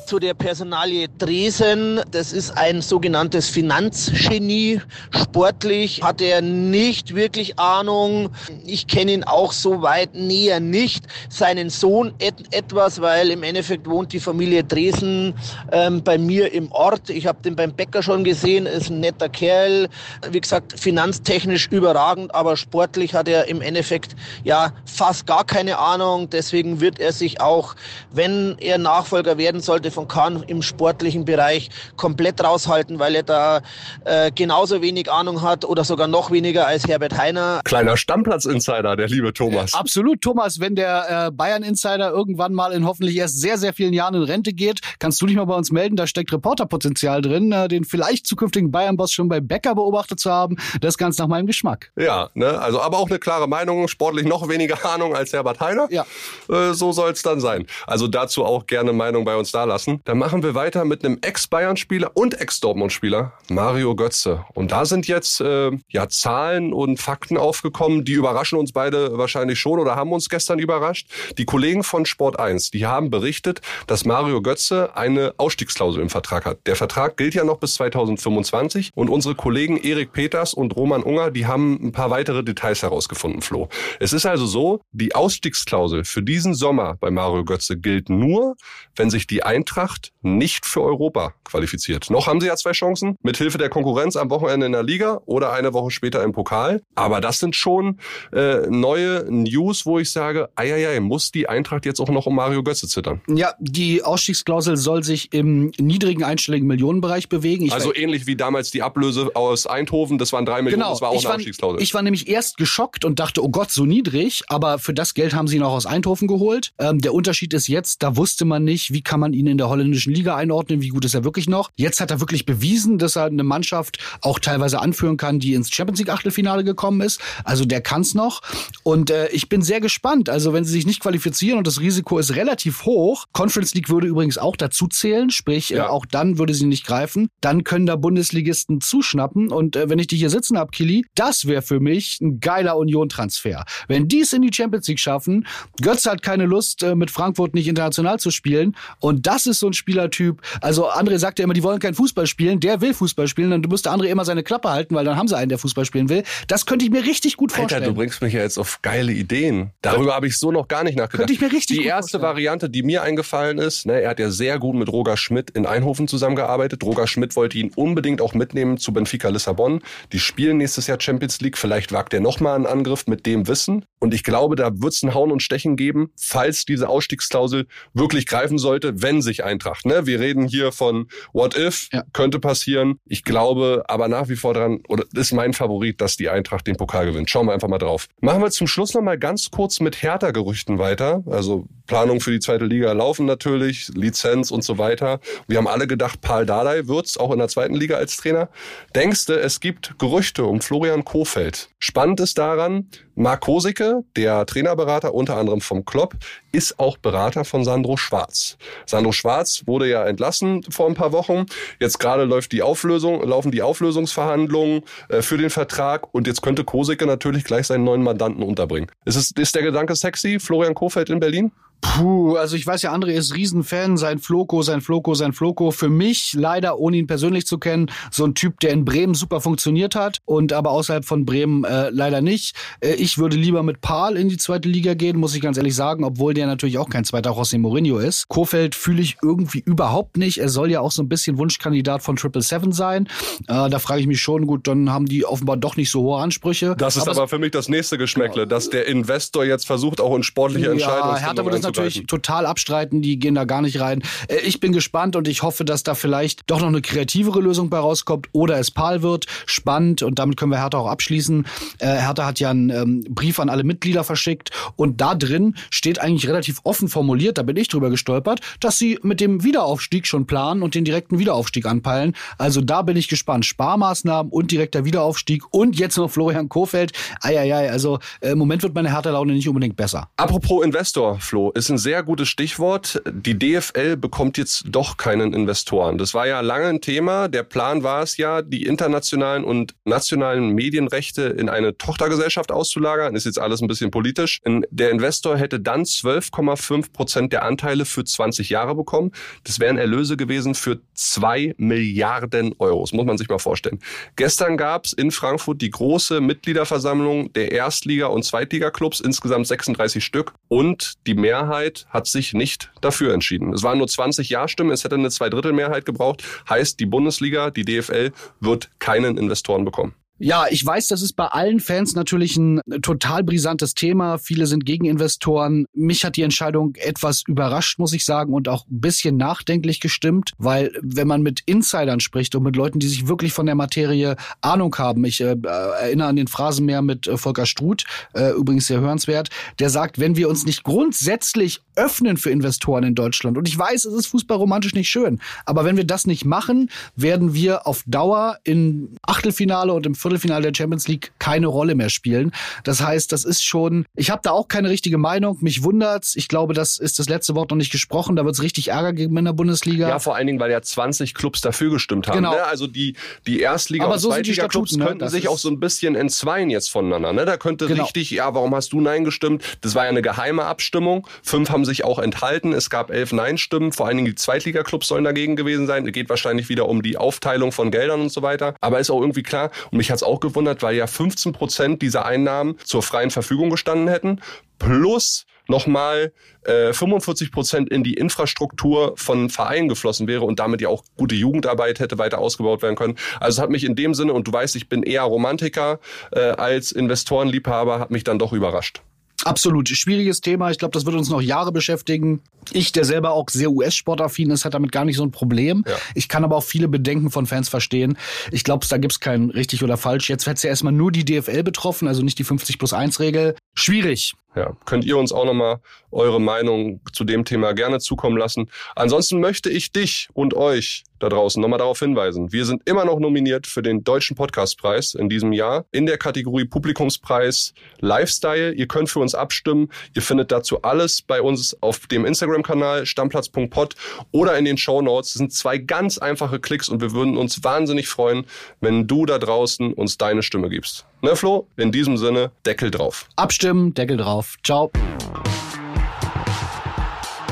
zu 0.09 0.19
der 0.19 0.33
Personalie 0.33 1.07
Dresen. 1.19 2.00
Das 2.12 2.33
ist 2.33 2.57
ein 2.57 2.81
sogenanntes 2.81 3.50
Finanzgenie. 3.50 4.81
Sportlich 5.11 6.03
hat 6.03 6.23
er 6.23 6.41
nicht 6.41 7.15
wirklich 7.15 7.59
Ahnung. 7.59 8.31
Ich 8.65 8.87
kenne 8.87 9.12
ihn 9.12 9.25
auch 9.25 9.53
so 9.53 9.83
weit 9.83 10.15
näher 10.15 10.61
nicht. 10.61 11.05
Seinen 11.29 11.69
Sohn 11.69 12.15
et 12.21 12.37
etwas, 12.53 13.03
weil 13.03 13.29
im 13.29 13.43
Endeffekt 13.43 13.87
wohnt 13.87 14.15
die 14.15 14.19
Familie 14.19 14.65
Dresen 14.65 15.35
ähm, 15.73 16.03
bei 16.03 16.17
mir 16.17 16.55
im 16.55 16.73
Ort. 16.73 17.11
Ich 17.11 17.27
habe 17.27 17.43
den 17.43 17.55
beim 17.55 17.75
Bäcker 17.75 18.03
schon 18.03 18.25
gesehen, 18.25 18.65
ist 18.65 18.88
ein 18.88 19.00
netter 19.00 19.29
Kerl. 19.29 19.91
Wie 20.31 20.41
gesagt, 20.41 20.81
finanztechnisch 20.81 21.69
überragend, 21.71 22.35
aber 22.35 22.57
sportlich 22.57 23.12
hat 23.12 23.29
er 23.29 23.47
im 23.49 23.61
Endeffekt 23.61 24.17
ja 24.43 24.73
fast 24.87 25.27
gar 25.27 25.45
keine 25.45 25.77
Ahnung. 25.77 26.31
Deswegen 26.31 26.81
wird 26.81 26.99
er 26.99 27.12
sich 27.12 27.43
auch, 27.43 27.77
wenn 28.11 28.57
er 28.59 28.79
Nachfolger 28.79 29.37
werden 29.37 29.61
sollte, 29.61 29.98
von 29.99 30.07
Kahn 30.07 30.45
im 30.47 30.62
sportlichen 30.62 31.25
Bereich 31.25 31.71
komplett 31.97 32.40
raushalten, 32.45 33.00
weil 33.00 33.17
er 33.17 33.25
da 33.25 33.62
äh, 34.05 34.31
genauso 34.31 34.81
wenig 34.81 35.11
Ahnung 35.11 35.43
hat 35.43 35.64
oder 35.64 35.83
sogar 35.83 36.07
noch 36.07 36.31
weniger 36.31 36.69
als 36.69 36.87
Herbert 36.87 37.19
Heiner. 37.19 37.62
Kleiner 37.64 37.97
Stammplatz-Insider, 37.97 38.95
der 38.95 39.09
liebe 39.09 39.33
Thomas. 39.33 39.75
Absolut, 39.75 40.21
Thomas. 40.21 40.61
Wenn 40.61 40.76
der 40.76 41.26
äh, 41.26 41.31
Bayern-Insider 41.33 42.11
irgendwann 42.11 42.55
mal 42.55 42.73
in 42.73 42.87
hoffentlich 42.87 43.17
erst 43.17 43.40
sehr, 43.40 43.59
sehr 43.59 43.73
vielen 43.73 43.93
Jahren 43.93 44.14
in 44.14 44.23
Rente 44.23 44.52
geht, 44.52 44.78
kannst 45.00 45.21
du 45.21 45.26
dich 45.26 45.35
mal 45.35 45.47
bei 45.47 45.57
uns 45.57 45.73
melden. 45.73 45.97
Da 45.97 46.07
steckt 46.07 46.33
Reporterpotenzial 46.33 47.21
drin, 47.21 47.50
äh, 47.50 47.67
den 47.67 47.83
vielleicht 47.83 48.25
zukünftigen 48.25 48.71
Bayern-Boss 48.71 49.11
schon 49.11 49.28
bei 49.28 49.40
Becker 49.40 49.75
beobachtet 49.75 50.21
zu 50.21 50.31
haben. 50.31 50.59
Das 50.81 50.97
ganz 50.97 51.19
nach 51.19 51.26
meinem 51.26 51.49
Geschmack. 51.49 51.90
Ja, 51.97 52.31
ne? 52.35 52.61
also 52.61 52.81
aber 52.81 52.99
auch 52.99 53.09
eine 53.09 53.19
klare 53.19 53.49
Meinung, 53.49 53.88
sportlich 53.88 54.26
noch 54.26 54.49
weniger 54.49 54.78
Ahnung 54.95 55.17
als 55.17 55.33
Herbert 55.33 55.59
Heiner. 55.59 55.88
Ja. 55.90 56.07
Äh, 56.49 56.73
so 56.75 56.93
soll 56.93 57.11
es 57.11 57.23
dann 57.23 57.40
sein. 57.40 57.67
Also 57.88 58.07
dazu 58.07 58.45
auch 58.45 58.67
gerne 58.67 58.93
Meinung 58.93 59.25
bei 59.25 59.35
uns 59.35 59.50
da 59.50 59.64
lassen 59.64 59.88
lassen. 59.88 60.00
Dann 60.04 60.18
machen 60.18 60.42
wir 60.42 60.54
weiter 60.54 60.85
mit 60.85 61.04
einem 61.04 61.18
Ex-Bayern-Spieler 61.21 62.12
und 62.14 62.40
Ex-Dortmund-Spieler, 62.40 63.33
Mario 63.49 63.95
Götze. 63.97 64.45
Und 64.54 64.73
da 64.73 64.85
sind 64.85 65.09
jetzt 65.09 65.40
äh, 65.40 65.71
ja 65.88 66.09
Zahlen 66.09 66.73
und 66.73 67.00
Fakten 67.00 67.37
aufgekommen, 67.37 68.04
die 68.04 68.12
überraschen 68.12 68.59
uns 68.59 68.73
beide 68.73 69.18
wahrscheinlich 69.18 69.59
schon 69.59 69.78
oder 69.78 69.97
haben 69.97 70.12
uns 70.12 70.28
gestern 70.28 70.59
überrascht. 70.59 71.09
Die 71.38 71.45
Kollegen 71.45 71.83
von 71.83 72.07
Sport 72.07 72.38
1, 72.38 72.71
die 72.71 72.87
haben 72.87 73.11
berichtet, 73.11 73.61
dass 73.87 74.04
Mario 74.04 74.42
Götze 74.42 74.97
eine 74.97 75.35
Ausstiegsklausel 75.37 76.02
im 76.02 76.11
Vertrag 76.11 76.45
hat. 76.45 76.59
Der 76.66 76.76
Vertrag 76.76 77.16
gilt 77.16 77.35
ja 77.35 77.45
noch 77.45 77.59
bis 77.59 77.75
2025 77.75 78.90
und 78.95 79.09
unsere 79.09 79.35
Kollegen 79.35 79.76
Erik 79.76 80.12
Peters 80.12 80.54
und 80.54 80.76
Roman 80.76 81.02
Unger, 81.02 81.30
die 81.30 81.47
haben 81.47 81.78
ein 81.83 81.92
paar 81.92 82.11
weitere 82.11 82.42
Details 82.42 82.83
herausgefunden, 82.83 83.42
Flo. 83.42 83.68
Es 84.00 84.12
ist 84.12 84.26
also 84.26 84.47
so, 84.47 84.80
die 84.92 85.14
Ausstiegsklausel 85.14 86.04
für 86.04 86.23
diesen 86.23 86.54
Sommer 86.54 86.97
bei 87.00 87.11
Mario 87.11 87.45
Götze 87.45 87.76
gilt 87.76 88.09
nur, 88.09 88.57
wenn 88.97 89.11
sich 89.11 89.26
die 89.26 89.42
Eintracht 89.42 89.78
Eintracht 89.79 90.13
nicht 90.23 90.67
für 90.67 90.83
Europa 90.83 91.35
qualifiziert. 91.45 92.11
Noch 92.11 92.27
haben 92.27 92.41
sie 92.41 92.49
ja 92.49 92.57
zwei 92.57 92.73
Chancen, 92.73 93.17
mit 93.23 93.37
Hilfe 93.37 93.59
der 93.59 93.69
Konkurrenz 93.69 94.17
am 94.17 94.29
Wochenende 94.29 94.67
in 94.67 94.73
der 94.73 94.83
Liga 94.83 95.21
oder 95.25 95.53
eine 95.53 95.73
Woche 95.73 95.93
später 95.93 96.25
im 96.25 96.33
Pokal. 96.33 96.83
Aber 96.97 97.21
das 97.21 97.39
sind 97.39 97.55
schon 97.55 98.01
äh, 98.33 98.67
neue 98.69 99.25
News, 99.31 99.87
wo 99.87 100.01
ich 100.01 100.11
sage, 100.11 100.49
eieiei, 100.57 100.99
muss 100.99 101.31
die 101.31 101.49
Eintracht 101.49 101.87
jetzt 101.87 102.01
auch 102.01 102.09
noch 102.09 102.27
um 102.27 102.35
Mario 102.35 102.65
Götze 102.65 102.89
zittern? 102.89 103.21
Ja, 103.29 103.55
die 103.61 104.03
Ausstiegsklausel 104.03 104.77
soll 104.77 105.05
sich 105.05 105.33
im 105.33 105.71
niedrigen 105.79 106.25
einstelligen 106.25 106.67
Millionenbereich 106.67 107.29
bewegen. 107.29 107.67
Ich 107.67 107.73
also 107.73 107.95
ähnlich 107.95 108.27
wie 108.27 108.35
damals 108.35 108.73
die 108.73 108.83
Ablöse 108.83 109.31
aus 109.35 109.67
Eindhoven, 109.67 110.19
das 110.19 110.33
waren 110.33 110.45
drei 110.45 110.61
Millionen, 110.61 110.83
genau, 110.83 110.91
das 110.91 111.01
war 111.01 111.11
auch 111.11 111.15
ich 111.15 111.21
eine 111.21 111.29
war, 111.29 111.37
Ausstiegsklausel. 111.37 111.81
Ich 111.81 111.95
war 111.95 112.03
nämlich 112.03 112.29
erst 112.29 112.57
geschockt 112.57 113.05
und 113.05 113.21
dachte, 113.21 113.45
oh 113.45 113.49
Gott, 113.49 113.71
so 113.71 113.85
niedrig, 113.85 114.43
aber 114.49 114.81
für 114.81 114.93
das 114.93 115.15
Geld 115.15 115.35
haben 115.35 115.47
sie 115.47 115.57
ihn 115.57 115.63
auch 115.63 115.73
aus 115.73 115.87
Eindhoven 115.87 116.27
geholt. 116.27 116.73
Ähm, 116.79 117.01
der 117.01 117.15
Unterschied 117.15 117.55
ist 117.55 117.69
jetzt, 117.69 118.03
da 118.03 118.17
wusste 118.17 118.45
man 118.45 118.65
nicht, 118.65 118.93
wie 118.93 119.03
kann 119.03 119.21
man 119.21 119.33
ihn 119.33 119.47
in 119.47 119.57
der 119.57 119.68
holländischen 119.69 120.13
Liga 120.13 120.37
einordnen, 120.37 120.81
wie 120.81 120.89
gut 120.89 121.05
ist 121.05 121.15
er 121.15 121.25
wirklich 121.25 121.49
noch. 121.49 121.71
Jetzt 121.77 122.01
hat 122.01 122.11
er 122.11 122.21
wirklich 122.21 122.47
bewiesen, 122.47 122.99
dass 122.99 123.17
er 123.17 123.25
eine 123.25 123.43
Mannschaft 123.43 123.99
auch 124.21 124.39
teilweise 124.39 124.81
anführen 124.81 125.17
kann, 125.17 125.39
die 125.39 125.55
ins 125.55 125.71
Champions 125.71 125.99
League 125.99 126.11
Achtelfinale 126.11 126.65
gekommen 126.65 127.01
ist. 127.01 127.21
Also 127.45 127.65
der 127.65 127.81
kann's 127.81 128.15
noch. 128.15 128.43
Und 128.83 129.11
äh, 129.11 129.29
ich 129.29 129.49
bin 129.49 129.63
sehr 129.63 129.81
gespannt. 129.81 130.29
Also 130.29 130.53
wenn 130.53 130.65
sie 130.65 130.73
sich 130.73 130.87
nicht 130.87 131.01
qualifizieren 131.01 131.59
und 131.59 131.67
das 131.67 131.81
Risiko 131.81 132.19
ist 132.19 132.35
relativ 132.35 132.85
hoch, 132.85 133.27
Conference 133.33 133.75
League 133.75 133.89
würde 133.89 134.07
übrigens 134.07 134.39
auch 134.39 134.57
dazu 134.57 134.89
zählen, 134.89 135.31
sprich 135.31 135.73
äh, 135.73 135.77
ja. 135.77 135.87
äh, 135.87 135.89
auch 135.89 136.07
dann 136.07 136.39
würde 136.39 136.55
sie 136.55 136.67
nicht 136.67 136.87
greifen, 136.87 137.29
dann 137.41 137.65
können 137.65 137.87
da 137.87 137.97
Bundesligisten 137.97 138.81
zuschnappen. 138.81 139.51
Und 139.51 139.77
äh, 139.77 139.89
wenn 139.89 139.99
ich 139.99 140.07
die 140.07 140.17
hier 140.17 140.31
sitzen 140.31 140.59
habe, 140.59 140.71
Kili, 140.71 141.07
das 141.15 141.47
wäre 141.47 141.63
für 141.63 141.81
mich 141.81 142.21
ein 142.21 142.41
geiler 142.41 142.77
Union-Transfer. 142.77 143.65
Wenn 143.87 144.09
die 144.09 144.21
es 144.21 144.33
in 144.33 144.43
die 144.43 144.53
Champions 144.53 144.89
League 144.89 145.01
schaffen, 145.01 145.47
Götz 145.81 146.07
hat 146.07 146.23
keine 146.23 146.47
Lust, 146.47 146.83
äh, 146.83 146.95
mit 146.95 147.11
Frankfurt 147.11 147.55
nicht 147.55 147.69
international 147.69 148.19
zu 148.19 148.31
spielen. 148.31 148.77
Und 149.01 149.27
das 149.27 149.47
ist 149.49 149.61
so 149.61 149.67
ein 149.67 149.73
Spielertyp. 149.73 150.40
Also 150.61 150.88
André 150.90 151.19
sagt 151.19 151.38
ja 151.38 151.45
immer, 151.45 151.55
die 151.55 151.62
wollen 151.62 151.81
kein 151.81 151.95
Fußball 151.95 152.26
spielen. 152.26 152.61
Der 152.61 152.81
will 152.81 152.95
Fußball 152.95 153.28
spielen. 153.28 153.50
Dann 153.50 153.61
müsste 153.62 153.90
André 153.90 154.07
immer 154.07 154.25
seine 154.25 154.43
Klappe 154.43 154.71
halten, 154.71 154.95
weil 154.95 155.05
dann 155.05 155.17
haben 155.17 155.28
sie 155.28 155.37
einen, 155.37 155.49
der 155.49 155.59
Fußball 155.59 155.85
spielen 155.85 156.09
will. 156.09 156.23
Das 156.47 156.67
könnte 156.67 156.85
ich 156.85 156.90
mir 156.90 157.05
richtig 157.05 157.37
gut 157.37 157.52
vorstellen. 157.52 157.83
Alter, 157.83 157.93
du 157.93 157.97
bringst 157.97 158.23
mich 158.23 158.35
ja 158.35 158.43
jetzt 158.43 158.59
auf 158.59 158.81
geile 158.83 159.12
Ideen. 159.12 159.73
Darüber 159.83 160.14
habe 160.14 160.26
ich 160.26 160.38
so 160.38 160.52
noch 160.52 160.69
gar 160.69 160.85
nicht 160.85 160.97
nachgedacht. 160.97 161.19
Könnte 161.19 161.33
ich 161.33 161.40
mir 161.40 161.52
richtig 161.52 161.78
Die 161.78 161.85
erste 161.85 162.21
Variante, 162.21 162.71
die 162.71 162.83
mir 162.83 163.02
eingefallen 163.02 163.59
ist, 163.59 163.87
ne, 163.87 164.00
er 164.00 164.11
hat 164.11 164.21
ja 164.21 164.31
sehr 164.31 164.59
gut 164.59 164.76
mit 164.76 164.88
Roger 164.88 165.17
Schmidt 165.17 165.50
in 165.50 165.67
Eindhoven 165.67 166.09
zusammengearbeitet. 166.09 166.85
Roger 166.85 167.07
Schmidt 167.07 167.37
wollte 167.37 167.59
ihn 167.59 167.73
unbedingt 167.75 168.21
auch 168.21 168.35
mitnehmen 168.35 168.78
zu 168.78 168.93
Benfica 168.93 169.28
Lissabon. 169.28 169.81
Die 170.12 170.19
spielen 170.19 170.59
nächstes 170.59 170.87
Jahr 170.87 171.00
Champions 171.00 171.40
League. 171.40 171.57
Vielleicht 171.59 171.93
wagt 171.93 172.14
er 172.14 172.21
nochmal 172.21 172.57
einen 172.57 172.67
Angriff 172.67 173.07
mit 173.07 173.26
dem 173.26 173.49
Wissen. 173.49 173.85
Und 174.00 174.14
ich 174.14 174.23
glaube, 174.23 174.57
da 174.57 174.71
wird 174.75 174.93
es 174.93 175.02
ein 175.02 175.14
Hauen 175.14 175.33
und 175.33 175.43
Stechen 175.43 175.76
geben, 175.76 176.11
falls 176.17 176.64
diese 176.64 176.88
Ausstiegsklausel 176.88 177.67
wirklich 177.95 178.26
greifen 178.26 178.59
sollte, 178.59 179.02
wenn 179.02 179.23
sich 179.23 179.38
Eintracht. 179.45 179.87
Ne? 179.87 180.07
Wir 180.07 180.21
reden 180.21 180.47
hier 180.47 180.73
von 180.73 181.09
What 181.33 181.57
If, 181.57 181.88
ja. 181.92 182.02
könnte 182.12 182.38
passieren. 182.38 182.99
Ich 183.07 183.25
glaube 183.25 183.85
aber 183.88 184.09
nach 184.09 184.28
wie 184.28 184.37
vor 184.37 184.54
dran, 184.54 184.80
oder 184.88 185.04
ist 185.14 185.33
mein 185.33 185.52
Favorit, 185.52 186.00
dass 186.00 186.16
die 186.16 186.28
Eintracht 186.28 186.66
den 186.66 186.76
Pokal 186.76 187.07
gewinnt. 187.07 187.30
Schauen 187.30 187.47
wir 187.47 187.52
einfach 187.52 187.68
mal 187.68 187.78
drauf. 187.78 188.09
Machen 188.21 188.42
wir 188.42 188.50
zum 188.50 188.66
Schluss 188.66 188.95
noch 188.95 189.02
mal 189.02 189.18
ganz 189.18 189.50
kurz 189.50 189.80
mit 189.80 190.02
Hertha-Gerüchten 190.02 190.78
weiter. 190.78 191.23
Also 191.26 191.66
Planung 191.87 192.21
für 192.21 192.30
die 192.30 192.40
zweite 192.40 192.66
Liga 192.66 192.92
laufen 192.92 193.26
natürlich, 193.26 193.88
Lizenz 193.95 194.50
und 194.50 194.62
so 194.62 194.78
weiter. 194.78 195.21
Wir 195.49 195.59
haben 195.59 195.66
alle 195.66 195.87
gedacht, 195.87 196.21
Paul 196.21 196.47
Dardai 196.47 196.87
wird's 196.87 197.16
auch 197.16 197.33
in 197.33 197.38
der 197.38 197.49
zweiten 197.49 197.75
Liga 197.75 197.97
als 197.97 198.16
Trainer. 198.16 198.49
Denkst 198.95 199.26
du, 199.26 199.40
es 199.40 199.61
gibt 199.61 199.99
Gerüchte 199.99 200.45
um 200.45 200.61
Florian 200.61 201.04
Kofeld? 201.04 201.71
Spannend 201.78 202.21
ist 202.21 202.38
daran, 202.38 202.90
Marc 203.14 203.40
Kosicke, 203.40 204.04
der 204.16 204.47
Trainerberater 204.47 205.12
unter 205.12 205.37
anderem 205.37 205.61
vom 205.61 205.85
Klopp, 205.85 206.14
ist 206.52 206.78
auch 206.78 206.99
Berater 206.99 207.45
von 207.45 207.64
Sandro 207.64 207.97
Schwarz. 207.97 208.59
Sandro 208.87 209.12
Schwarz 209.12 209.28
wurde 209.67 209.89
ja 209.89 210.05
entlassen 210.05 210.63
vor 210.71 210.89
ein 210.89 210.95
paar 210.95 211.13
Wochen. 211.13 211.47
Jetzt 211.79 211.99
gerade 211.99 212.25
läuft 212.25 212.53
die 212.53 212.63
Auflösung, 212.63 213.23
laufen 213.23 213.51
die 213.53 213.63
Auflösungsverhandlungen 213.63 214.83
äh, 215.09 215.23
für 215.23 215.39
den 215.39 215.51
Vertrag 215.51 216.13
und 216.15 216.27
jetzt 216.27 216.43
könnte 216.43 216.65
Kosicke 216.65 217.07
natürlich 217.07 217.45
gleich 217.45 217.67
seinen 217.67 217.85
neuen 217.85 218.03
Mandanten 218.03 218.43
unterbringen. 218.43 218.91
Ist, 219.05 219.17
es, 219.17 219.31
ist 219.31 219.55
der 219.55 219.63
Gedanke 219.63 219.95
sexy, 219.95 220.39
Florian 220.41 220.75
Kofeld 220.75 221.11
in 221.11 221.21
Berlin? 221.21 221.53
Puh, 221.81 222.37
also 222.37 222.57
ich 222.57 222.67
weiß 222.67 222.83
ja, 222.83 222.93
André 222.93 223.11
ist 223.11 223.35
Riesenfan, 223.35 223.97
sein 223.97 224.19
Floko, 224.19 224.63
sein 224.63 224.81
Floko, 224.81 225.15
sein 225.15 225.33
Floko. 225.33 225.71
Für 225.71 225.89
mich, 225.89 226.35
leider 226.37 226.79
ohne 226.79 226.97
ihn 226.97 227.07
persönlich 227.07 227.47
zu 227.47 227.59
kennen, 227.59 227.91
so 228.11 228.25
ein 228.25 228.35
Typ, 228.35 228.61
der 228.61 228.71
in 228.71 228.85
Bremen 228.85 229.15
super 229.15 229.41
funktioniert 229.41 229.95
hat 229.95 230.19
und 230.25 230.53
aber 230.53 230.71
außerhalb 230.71 231.05
von 231.05 231.25
Bremen 231.25 231.65
äh, 231.65 231.91
leider 231.91 232.21
nicht. 232.21 232.57
Äh, 232.81 232.95
ich 232.95 233.19
würde 233.19 233.37
lieber 233.37 233.63
mit 233.63 233.81
Paul 233.81 234.17
in 234.17 234.29
die 234.29 234.37
zweite 234.37 234.69
Liga 234.69 234.95
gehen, 234.95 235.19
muss 235.19 235.35
ich 235.35 235.41
ganz 235.41 235.57
ehrlich 235.57 235.75
sagen, 235.75 236.05
obwohl 236.05 236.35
der 236.35 236.47
natürlich 236.47 236.79
auch 236.79 236.89
kein 236.89 237.05
zweiter 237.05 237.31
José 237.31 237.59
Mourinho 237.59 237.99
ist. 237.99 238.29
Kofeld 238.29 238.75
fühle 238.75 239.01
ich 239.03 239.19
irgendwie 239.23 239.61
überhaupt 239.61 240.17
nicht. 240.17 240.39
Er 240.39 240.49
soll 240.49 240.71
ja 240.71 240.81
auch 240.81 240.93
so 240.93 241.03
ein 241.03 241.09
bisschen 241.09 241.39
Wunschkandidat 241.39 242.03
von 242.03 242.17
Triple 242.17 242.43
Seven 242.43 242.73
sein. 242.73 243.09
Äh, 243.47 243.71
da 243.71 243.79
frage 243.79 244.01
ich 244.01 244.07
mich 244.07 244.21
schon, 244.21 244.47
gut, 244.47 244.67
dann 244.67 244.91
haben 244.91 245.07
die 245.07 245.25
offenbar 245.25 245.57
doch 245.57 245.77
nicht 245.77 245.91
so 245.91 246.03
hohe 246.03 246.21
Ansprüche. 246.21 246.75
Das 246.77 246.97
ist 246.97 247.03
aber, 247.03 247.13
aber 247.13 247.29
für 247.29 247.39
mich 247.39 247.53
das 247.53 247.69
nächste 247.69 247.99
Geschmäckle, 247.99 248.47
dass 248.47 248.69
der 248.69 248.87
Investor 248.87 249.45
jetzt 249.45 249.67
versucht, 249.67 250.01
auch 250.01 250.14
in 250.17 250.23
sportliche 250.23 250.71
Entscheidungen 250.71 251.17
ja, 251.21 251.29
Entscheidungen 251.29 251.67
natürlich 251.68 252.07
total 252.07 252.46
abstreiten, 252.46 253.02
die 253.02 253.18
gehen 253.18 253.35
da 253.35 253.44
gar 253.44 253.62
nicht 253.62 253.81
rein. 253.81 254.02
Äh, 254.28 254.38
ich 254.38 254.61
bin 254.61 254.72
gespannt 254.72 255.16
und 255.16 255.28
ich 255.28 255.42
hoffe, 255.42 255.64
dass 255.64 255.83
da 255.83 255.94
vielleicht 255.94 256.50
doch 256.50 256.61
noch 256.61 256.68
eine 256.68 256.83
kreativere 256.83 257.40
Lösung 257.40 257.70
bei 257.70 257.78
rauskommt 257.78 258.28
oder 258.33 258.59
es 258.59 258.70
Pal 258.70 259.02
wird. 259.02 259.26
Spannend 259.46 260.02
und 260.02 260.18
damit 260.18 260.37
können 260.37 260.52
wir 260.52 260.61
Hertha 260.61 260.78
auch 260.78 260.88
abschließen. 260.88 261.46
Äh, 261.78 261.87
Hertha 261.87 262.26
hat 262.26 262.40
ja 262.40 262.50
einen 262.50 262.70
ähm, 262.70 263.04
Brief 263.09 263.40
an 263.40 263.48
alle 263.48 263.64
Mitglieder 263.64 264.04
verschickt 264.04 264.50
und 264.76 265.00
da 265.00 265.14
drin 265.14 265.54
steht 265.70 266.00
eigentlich 266.00 266.28
relativ 266.28 266.61
offen 266.64 266.88
formuliert, 266.88 267.38
da 267.38 267.42
bin 267.42 267.57
ich 267.57 267.68
drüber 267.68 267.90
gestolpert, 267.90 268.40
dass 268.61 268.78
sie 268.78 268.98
mit 269.02 269.20
dem 269.20 269.44
Wiederaufstieg 269.44 270.07
schon 270.07 270.26
planen 270.26 270.62
und 270.62 270.74
den 270.74 270.85
direkten 270.85 271.18
Wiederaufstieg 271.18 271.66
anpeilen. 271.66 272.14
Also 272.38 272.61
da 272.61 272.83
bin 272.83 272.96
ich 272.96 273.09
gespannt. 273.09 273.44
Sparmaßnahmen 273.44 274.33
und 274.33 274.50
direkter 274.50 274.85
Wiederaufstieg 274.85 275.42
und 275.50 275.78
jetzt 275.78 275.96
noch 275.96 276.11
Florian 276.11 276.48
Kofeld. 276.48 276.92
Eieiei, 277.20 277.70
also 277.70 277.98
äh, 278.20 278.31
im 278.31 278.38
Moment 278.38 278.62
wird 278.62 278.74
meine 278.74 278.92
Hertha-Laune 278.92 279.33
nicht 279.33 279.48
unbedingt 279.48 279.76
besser. 279.76 280.09
Apropos 280.16 280.64
Investor, 280.64 281.18
Flo, 281.20 281.50
ist 281.59 281.71
ein 281.71 281.79
sehr 281.79 282.03
gutes 282.03 282.29
Stichwort. 282.29 283.03
Die 283.11 283.38
DFL 283.38 283.97
bekommt 283.97 284.38
jetzt 284.38 284.64
doch 284.66 284.97
keinen 284.97 285.33
Investoren. 285.35 285.99
Das 285.99 286.14
war 286.14 286.27
ja 286.27 286.40
lange 286.40 286.66
ein 286.66 286.81
Thema. 286.81 287.29
Der 287.29 287.42
Plan 287.42 287.83
war 287.83 288.03
es 288.03 288.16
ja, 288.16 288.42
die 288.42 288.64
internationalen 288.64 289.44
und 289.44 289.75
nationalen 289.85 290.51
Medienrechte 290.51 291.23
in 291.23 291.49
eine 291.49 291.77
Tochtergesellschaft 291.77 292.53
auszulagern. 292.53 293.16
Ist 293.16 293.27
jetzt 293.27 293.38
alles 293.38 293.61
ein 293.61 293.68
bisschen 293.68 293.90
politisch. 293.90 294.40
Der 294.71 294.90
Investor 294.90 295.37
hätte 295.37 295.59
dann 295.59 295.83
12,5 295.83 296.92
Prozent 296.92 297.33
der 297.33 297.42
Anteile 297.44 297.85
für 297.85 298.05
20 298.05 298.51
Jahre 298.51 298.75
bekommen. 298.75 299.11
Das 299.44 299.59
wären 299.59 299.79
Erlöse 299.79 300.16
gewesen 300.16 300.55
für 300.55 300.81
zwei 300.94 301.55
Milliarden 301.59 302.55
Euro. 302.59 302.83
Das 302.83 302.92
muss 302.92 303.05
man 303.05 303.18
sich 303.18 303.29
mal 303.29 303.38
vorstellen. 303.38 303.79
Gestern 304.16 304.57
gab 304.57 304.85
es 304.85 304.92
in 304.92 305.11
Frankfurt 305.11 305.61
die 305.61 305.71
große 305.71 306.21
Mitgliederversammlung 306.21 307.33
der 307.33 307.53
Erstliga- 307.53 308.07
und 308.07 308.25
Zweitliga-Clubs, 308.25 309.01
insgesamt 309.01 309.47
36 309.47 310.05
Stück. 310.05 310.35
Und 310.49 310.95
die 311.07 311.15
Mehrheit 311.15 311.87
hat 311.91 312.07
sich 312.07 312.33
nicht 312.35 312.71
dafür 312.81 313.13
entschieden. 313.13 313.53
Es 313.53 313.63
waren 313.63 313.79
nur 313.79 313.89
20 313.89 314.31
Ja-Stimmen, 314.31 314.71
es 314.71 314.85
hätte 314.85 314.97
eine 314.97 315.11
Zweidrittelmehrheit 315.11 315.85
gebraucht. 315.85 316.25
Heißt, 316.49 316.81
die 316.81 316.87
Bundesliga, 316.87 317.51
die 317.51 317.65
DFL 317.65 318.13
wird 318.41 318.71
keinen 318.79 319.19
Investoren 319.19 319.65
bekommen. 319.65 319.95
Ja, 320.20 320.46
ich 320.50 320.66
weiß, 320.66 320.88
das 320.88 321.00
ist 321.00 321.12
bei 321.12 321.26
allen 321.26 321.61
Fans 321.61 321.94
natürlich 321.94 322.37
ein 322.37 322.61
total 322.83 323.22
brisantes 323.22 323.74
Thema. 323.74 324.18
Viele 324.18 324.46
sind 324.46 324.66
Gegeninvestoren. 324.66 325.66
Mich 325.74 326.04
hat 326.04 326.16
die 326.16 326.22
Entscheidung 326.22 326.74
etwas 326.74 327.22
überrascht, 327.28 327.78
muss 327.78 327.92
ich 327.92 328.04
sagen, 328.04 328.33
und 328.33 328.48
auch 328.48 328.66
ein 328.66 328.81
bisschen 328.81 329.16
nachdenklich 329.16 329.78
gestimmt, 329.78 330.33
weil 330.37 330.72
wenn 330.83 331.07
man 331.07 331.22
mit 331.22 331.42
Insidern 331.46 332.00
spricht 332.00 332.35
und 332.35 332.42
mit 332.42 332.57
Leuten, 332.57 332.81
die 332.81 332.88
sich 332.88 333.07
wirklich 333.07 333.33
von 333.33 333.46
der 333.46 333.54
Materie 333.54 334.16
Ahnung 334.40 334.74
haben, 334.76 335.04
ich 335.04 335.20
äh, 335.20 335.37
erinnere 335.44 336.09
an 336.09 336.16
den 336.16 336.26
Phrasenmeer 336.26 336.83
mit 336.83 337.07
äh, 337.07 337.16
Volker 337.16 337.46
Struth, 337.46 337.85
äh, 338.14 338.33
übrigens 338.33 338.66
sehr 338.66 338.81
hörenswert, 338.81 339.31
der 339.61 339.70
sagt, 339.70 340.00
wenn 340.00 340.16
wir 340.16 340.28
uns 340.28 340.44
nicht 340.44 340.64
grundsätzlich 340.64 341.61
öffnen 341.76 342.16
für 342.16 342.31
Investoren 342.31 342.83
in 342.83 342.96
Deutschland, 342.96 343.38
und 343.38 343.46
ich 343.46 343.57
weiß, 343.57 343.85
es 343.85 343.94
ist 343.94 344.07
fußballromantisch 344.09 344.74
nicht 344.74 344.88
schön, 344.88 345.20
aber 345.46 345.64
wenn 345.64 345.76
wir 345.76 345.85
das 345.85 346.09
nicht 346.09 346.24
machen, 346.24 346.70
werden 346.96 347.35
wir 347.35 347.68
auf 347.68 347.85
Dauer 347.87 348.38
im 348.42 348.96
Achtelfinale 349.02 349.72
und 349.72 349.87
im 349.87 349.94
der 350.16 350.53
Champions 350.55 350.88
League 350.88 351.12
keine 351.18 351.47
Rolle 351.47 351.75
mehr 351.75 351.90
spielen. 351.90 352.33
Das 352.64 352.81
heißt, 352.83 353.12
das 353.12 353.25
ist 353.25 353.44
schon, 353.44 353.85
ich 353.94 354.11
habe 354.11 354.21
da 354.23 354.31
auch 354.31 354.49
keine 354.49 354.71
richtige 354.71 354.99
Meinung. 354.99 355.38
Mich 355.40 355.62
wundert's. 355.62 356.16
Ich 356.16 356.29
glaube, 356.29 356.55
das 356.55 356.79
ist 356.79 356.99
das 356.99 357.09
letzte 357.09 357.35
Wort 357.35 357.51
noch 357.51 357.57
nicht 357.57 357.73
gesprochen. 357.73 358.16
Da 358.16 358.25
wird's 358.25 358.42
richtig 358.42 358.68
Ärger 358.68 358.92
geben 358.92 359.16
in 359.16 359.25
der 359.25 359.33
Bundesliga. 359.33 359.88
Ja, 359.88 359.99
vor 359.99 360.16
allen 360.16 360.27
Dingen, 360.27 360.40
weil 360.40 360.51
ja 360.51 360.62
20 360.62 361.14
Clubs 361.14 361.40
dafür 361.40 361.71
gestimmt 361.71 362.09
haben. 362.09 362.16
Genau. 362.16 362.33
Ne? 362.33 362.44
Also 362.44 362.66
die, 362.66 362.94
die 363.27 363.40
Erstliga- 363.40 363.85
Aber 363.85 363.94
und 363.94 364.01
so 364.01 364.09
Zweitliga-Clubs 364.11 364.77
ne? 364.77 364.87
könnten 364.87 365.09
sich 365.09 365.29
auch 365.29 365.38
so 365.38 365.49
ein 365.49 365.61
bisschen 365.61 365.94
entzweien 365.94 366.51
jetzt 366.51 366.71
voneinander. 366.71 367.12
Ne? 367.12 367.25
Da 367.25 367.37
könnte 367.37 367.66
genau. 367.66 367.85
richtig, 367.85 368.11
ja, 368.11 368.35
warum 368.35 368.55
hast 368.55 368.73
du 368.73 368.81
Nein 368.81 369.05
gestimmt? 369.05 369.42
Das 369.61 369.75
war 369.75 369.85
ja 369.85 369.90
eine 369.90 370.03
geheime 370.03 370.44
Abstimmung. 370.44 371.07
Fünf 371.23 371.51
haben 371.51 371.64
sich 371.64 371.85
auch 371.85 371.99
enthalten. 371.99 372.53
Es 372.53 372.71
gab 372.71 372.90
elf 372.90 373.12
Nein-Stimmen. 373.12 373.73
Vor 373.73 373.87
allen 373.87 373.97
Dingen 373.97 374.07
die 374.07 374.14
Zweitliga-Clubs 374.14 374.88
sollen 374.88 375.05
dagegen 375.05 375.37
gewesen 375.37 375.66
sein. 375.66 375.87
Es 375.87 375.92
geht 375.92 376.09
wahrscheinlich 376.09 376.49
wieder 376.49 376.68
um 376.68 376.83
die 376.83 376.97
Aufteilung 376.97 377.53
von 377.53 377.71
Geldern 377.71 378.01
und 378.01 378.12
so 378.12 378.23
weiter. 378.23 378.55
Aber 378.61 378.79
ist 378.81 378.90
auch 378.90 379.01
irgendwie 379.01 379.23
klar. 379.23 379.51
Und 379.71 379.79
mich 379.79 379.90
hat 379.90 379.98
hat's 379.99 380.03
auch 380.03 380.21
gewundert, 380.21 380.63
weil 380.63 380.77
ja 380.77 380.87
15 380.87 381.33
Prozent 381.33 381.83
dieser 381.83 382.05
Einnahmen 382.05 382.57
zur 382.65 382.83
freien 382.83 383.11
Verfügung 383.11 383.51
gestanden 383.51 383.89
hätten. 383.89 384.21
Plus 384.59 385.27
nochmal 385.49 386.13
äh, 386.45 386.73
45 386.73 387.33
Prozent 387.33 387.71
in 387.71 387.83
die 387.83 387.95
Infrastruktur 387.95 388.93
von 388.97 389.31
Vereinen 389.31 389.69
geflossen 389.69 390.07
wäre 390.07 390.25
und 390.25 390.39
damit 390.39 390.61
ja 390.61 390.69
auch 390.69 390.85
gute 390.97 391.15
Jugendarbeit 391.15 391.81
hätte 391.81 391.99
weiter 391.99 392.19
ausgebaut 392.19 392.63
werden 392.63 392.77
können. 392.77 392.97
Also 393.19 393.43
hat 393.43 393.51
mich 393.51 393.65
in 393.65 393.75
dem 393.75 393.95
Sinne, 393.95 394.13
und 394.13 394.29
du 394.29 394.33
weißt, 394.33 394.55
ich 394.57 394.69
bin 394.69 394.83
eher 394.83 395.03
Romantiker 395.03 395.81
äh, 396.13 396.21
als 396.21 396.71
Investorenliebhaber, 396.71 397.81
hat 397.81 397.91
mich 397.91 398.05
dann 398.05 398.19
doch 398.19 398.33
überrascht. 398.33 398.83
Absolut 399.29 399.69
schwieriges 399.69 400.21
Thema. 400.21 400.51
Ich 400.51 400.59
glaube, 400.59 400.73
das 400.73 400.87
wird 400.87 400.97
uns 400.97 401.09
noch 401.09 401.21
Jahre 401.21 401.53
beschäftigen. 401.53 402.21
Ich, 402.53 402.73
der 402.73 402.85
selber 402.85 403.12
auch 403.12 403.29
sehr 403.29 403.51
US-sportaffin 403.51 404.31
ist, 404.31 404.45
hat 404.45 404.55
damit 404.55 404.73
gar 404.73 404.85
nicht 404.85 404.97
so 404.97 405.03
ein 405.03 405.11
Problem. 405.11 405.64
Ja. 405.67 405.77
Ich 405.95 406.09
kann 406.09 406.25
aber 406.25 406.37
auch 406.37 406.43
viele 406.43 406.69
Bedenken 406.69 407.11
von 407.11 407.27
Fans 407.27 407.49
verstehen. 407.49 407.99
Ich 408.33 408.45
glaube, 408.45 408.67
da 408.69 408.79
gibt's 408.79 409.01
kein 409.01 409.31
richtig 409.31 409.62
oder 409.62 409.77
falsch. 409.77 410.09
Jetzt 410.09 410.27
hätte 410.27 410.45
ja 410.45 410.51
erstmal 410.51 410.73
nur 410.73 410.91
die 410.91 411.05
DFL 411.05 411.43
betroffen, 411.43 411.88
also 411.88 412.03
nicht 412.03 412.19
die 412.19 412.25
50 412.25 412.59
plus 412.59 412.73
1 412.73 413.01
Regel. 413.01 413.37
Schwierig. 413.55 414.14
Ja, 414.35 414.57
könnt 414.67 414.85
ihr 414.85 414.97
uns 414.99 415.11
auch 415.11 415.25
nochmal 415.25 415.61
eure 415.91 416.21
Meinung 416.21 416.81
zu 416.93 417.05
dem 417.05 417.25
Thema 417.25 417.55
gerne 417.55 417.81
zukommen 417.81 418.17
lassen. 418.17 418.51
Ansonsten 418.77 419.21
möchte 419.21 419.49
ich 419.49 419.73
dich 419.73 420.09
und 420.12 420.35
euch 420.35 420.85
da 420.99 421.09
draußen 421.09 421.41
nochmal 421.41 421.59
darauf 421.59 421.79
hinweisen. 421.79 422.33
Wir 422.33 422.45
sind 422.45 422.62
immer 422.69 422.85
noch 422.85 422.99
nominiert 422.99 423.47
für 423.47 423.62
den 423.62 423.85
Deutschen 423.85 424.17
Podcastpreis 424.17 424.95
in 424.95 425.09
diesem 425.09 425.33
Jahr 425.33 425.64
in 425.71 425.87
der 425.87 425.97
Kategorie 425.97 426.45
Publikumspreis 426.45 427.55
Lifestyle. 427.81 428.53
Ihr 428.53 428.69
könnt 428.69 428.91
für 428.91 428.99
uns 428.99 429.14
abstimmen. 429.14 429.71
Ihr 429.95 430.03
findet 430.03 430.31
dazu 430.31 430.61
alles 430.62 431.01
bei 431.01 431.23
uns 431.23 431.57
auf 431.62 431.87
dem 431.87 432.05
Instagram-Kanal 432.05 432.85
stammplatz.pod 432.85 433.77
oder 434.11 434.37
in 434.37 434.45
den 434.45 434.59
Show 434.59 434.83
Notes. 434.83 435.12
Das 435.12 435.19
sind 435.19 435.33
zwei 435.33 435.59
ganz 435.59 435.99
einfache 435.99 436.41
Klicks 436.41 436.69
und 436.69 436.81
wir 436.81 436.93
würden 436.93 437.17
uns 437.17 437.43
wahnsinnig 437.45 437.88
freuen, 437.88 438.27
wenn 438.61 438.87
du 438.87 439.07
da 439.07 439.19
draußen 439.19 439.73
uns 439.73 439.97
deine 439.99 440.23
Stimme 440.23 440.51
gibst. 440.51 440.88
Ne, 441.01 441.15
Flo? 441.15 441.47
In 441.57 441.71
diesem 441.71 441.97
Sinne, 441.97 442.33
Deckel 442.45 442.73
drauf. 442.73 443.07
Abstimmen, 443.15 443.73
Deckel 443.73 443.99
drauf. 443.99 444.37
Ciao. 444.43 444.71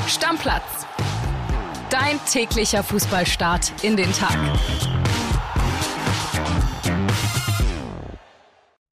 Stammplatz. 0.06 0.86
Dein 1.90 2.20
täglicher 2.30 2.84
Fußballstart 2.84 3.72
in 3.82 3.96
den 3.96 4.12
Tag. 4.12 4.36